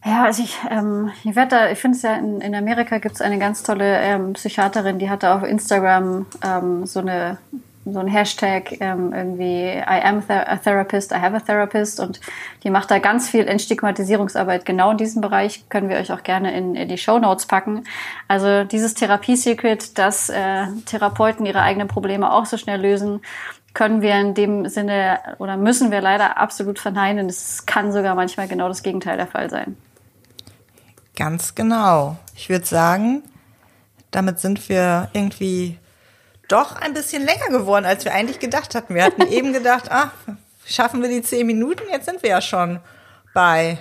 Ja, 0.05 0.25
also 0.25 0.43
ich, 0.43 0.55
ähm, 0.69 1.11
ich 1.23 1.35
werde 1.35 1.49
da, 1.49 1.71
ich 1.71 1.79
finde 1.79 1.97
es 1.97 2.03
ja 2.03 2.13
in, 2.13 2.39
in 2.39 2.53
Amerika 2.53 2.99
gibt 2.99 3.15
es 3.15 3.21
eine 3.21 3.39
ganz 3.39 3.63
tolle 3.63 3.99
ähm, 4.01 4.33
Psychiaterin, 4.33 4.99
die 4.99 5.09
hatte 5.09 5.33
auf 5.33 5.41
Instagram 5.41 6.27
ähm, 6.43 6.85
so 6.85 6.99
eine 6.99 7.39
so 7.85 7.99
ein 7.99 8.07
Hashtag 8.07 8.81
ähm, 8.81 9.13
irgendwie 9.13 9.63
I 9.77 10.01
am 10.03 10.23
a 10.27 10.57
therapist, 10.57 11.11
I 11.11 11.15
have 11.15 11.35
a 11.35 11.39
therapist 11.39 11.99
und 11.99 12.19
die 12.63 12.69
macht 12.71 12.89
da 12.89 12.99
ganz 12.99 13.29
viel 13.29 13.47
Entstigmatisierungsarbeit 13.47 14.65
genau 14.65 14.91
in 14.91 14.97
diesem 14.97 15.21
Bereich. 15.21 15.69
Können 15.69 15.89
wir 15.89 15.97
euch 15.97 16.11
auch 16.11 16.23
gerne 16.23 16.55
in, 16.55 16.75
in 16.75 16.87
die 16.87 16.97
Show 16.97 17.19
Notes 17.19 17.45
packen. 17.45 17.83
Also 18.27 18.63
dieses 18.63 18.95
Therapiesecret, 18.95 19.97
dass 19.99 20.29
äh, 20.29 20.65
Therapeuten 20.85 21.45
ihre 21.45 21.61
eigenen 21.61 21.87
Probleme 21.87 22.31
auch 22.31 22.45
so 22.45 22.57
schnell 22.57 22.81
lösen, 22.81 23.21
können 23.75 24.01
wir 24.01 24.19
in 24.19 24.33
dem 24.33 24.67
Sinne 24.67 25.19
oder 25.37 25.57
müssen 25.57 25.91
wir 25.91 26.01
leider 26.01 26.37
absolut 26.37 26.79
verneinen. 26.79 27.27
Es 27.29 27.65
kann 27.67 27.91
sogar 27.91 28.15
manchmal 28.15 28.47
genau 28.47 28.67
das 28.67 28.81
Gegenteil 28.81 29.17
der 29.17 29.27
Fall 29.27 29.49
sein. 29.49 29.77
Ganz 31.15 31.55
genau. 31.55 32.17
Ich 32.35 32.49
würde 32.49 32.65
sagen, 32.65 33.23
damit 34.11 34.39
sind 34.39 34.67
wir 34.69 35.09
irgendwie 35.13 35.77
doch 36.47 36.75
ein 36.75 36.93
bisschen 36.93 37.23
länger 37.25 37.47
geworden, 37.49 37.85
als 37.85 38.05
wir 38.05 38.13
eigentlich 38.13 38.39
gedacht 38.39 38.75
hatten. 38.75 38.95
Wir 38.95 39.03
hatten 39.03 39.23
eben 39.23 39.53
gedacht, 39.53 39.91
ah, 39.91 40.11
schaffen 40.65 41.01
wir 41.01 41.09
die 41.09 41.21
zehn 41.21 41.47
Minuten? 41.47 41.83
Jetzt 41.91 42.05
sind 42.05 42.21
wir 42.21 42.29
ja 42.29 42.41
schon 42.41 42.79
bei 43.33 43.77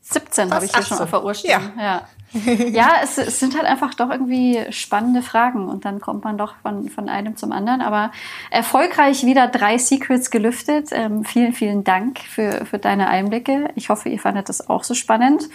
17 0.00 0.52
habe 0.52 0.64
ich 0.64 0.74
hier 0.74 0.82
schon 0.82 0.98
auf 0.98 1.10
der 1.10 1.24
Uhr 1.24 1.34
stehen. 1.34 1.72
Ja, 1.76 1.82
ja. 1.82 2.08
Ja 2.32 2.90
es, 3.02 3.18
es, 3.18 3.40
sind 3.40 3.56
halt 3.56 3.66
einfach 3.66 3.94
doch 3.94 4.10
irgendwie 4.10 4.66
spannende 4.70 5.22
Fragen 5.22 5.68
und 5.68 5.84
dann 5.84 6.00
kommt 6.00 6.24
man 6.24 6.36
doch 6.36 6.54
von, 6.62 6.88
von 6.88 7.08
einem 7.08 7.36
zum 7.36 7.52
anderen. 7.52 7.80
Aber 7.80 8.12
erfolgreich 8.50 9.24
wieder 9.24 9.48
drei 9.48 9.78
Secrets 9.78 10.30
gelüftet. 10.30 10.88
Ähm, 10.92 11.24
vielen, 11.24 11.52
vielen 11.52 11.84
Dank 11.84 12.18
für, 12.20 12.66
für 12.66 12.78
deine 12.78 13.08
Einblicke. 13.08 13.70
Ich 13.74 13.88
hoffe, 13.88 14.08
ihr 14.08 14.18
fandet 14.18 14.48
das 14.48 14.68
auch 14.68 14.84
so 14.84 14.94
spannend. 14.94 15.48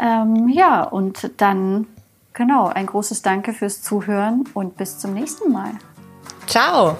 Ähm, 0.00 0.48
ja, 0.48 0.82
und 0.82 1.30
dann 1.38 1.86
Genau, 2.36 2.66
ein 2.66 2.84
großes 2.84 3.22
Danke 3.22 3.54
fürs 3.54 3.80
Zuhören 3.80 4.44
und 4.52 4.76
bis 4.76 4.98
zum 4.98 5.14
nächsten 5.14 5.50
Mal. 5.50 5.70
Ciao. 6.46 6.98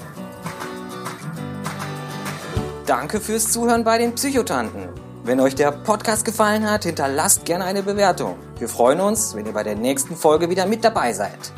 Danke 2.86 3.20
fürs 3.20 3.52
Zuhören 3.52 3.84
bei 3.84 3.98
den 3.98 4.14
Psychotanten. 4.14 4.88
Wenn 5.26 5.40
euch 5.40 5.56
der 5.56 5.72
Podcast 5.72 6.24
gefallen 6.24 6.70
hat, 6.70 6.84
hinterlasst 6.84 7.44
gerne 7.44 7.64
eine 7.64 7.82
Bewertung. 7.82 8.36
Wir 8.60 8.68
freuen 8.68 9.00
uns, 9.00 9.34
wenn 9.34 9.44
ihr 9.44 9.52
bei 9.52 9.64
der 9.64 9.74
nächsten 9.74 10.14
Folge 10.14 10.48
wieder 10.50 10.66
mit 10.66 10.84
dabei 10.84 11.12
seid. 11.12 11.52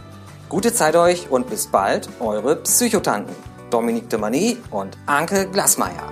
Gute 0.49 0.73
Zeit 0.73 0.97
euch 0.97 1.31
und 1.31 1.51
bis 1.51 1.67
bald, 1.67 2.09
eure 2.19 2.57
Psychotanten. 2.57 3.37
Dominique 3.69 4.09
de 4.09 4.19
Mani 4.19 4.57
und 4.71 4.97
Anke 5.05 5.47
Glasmeier. 5.51 6.11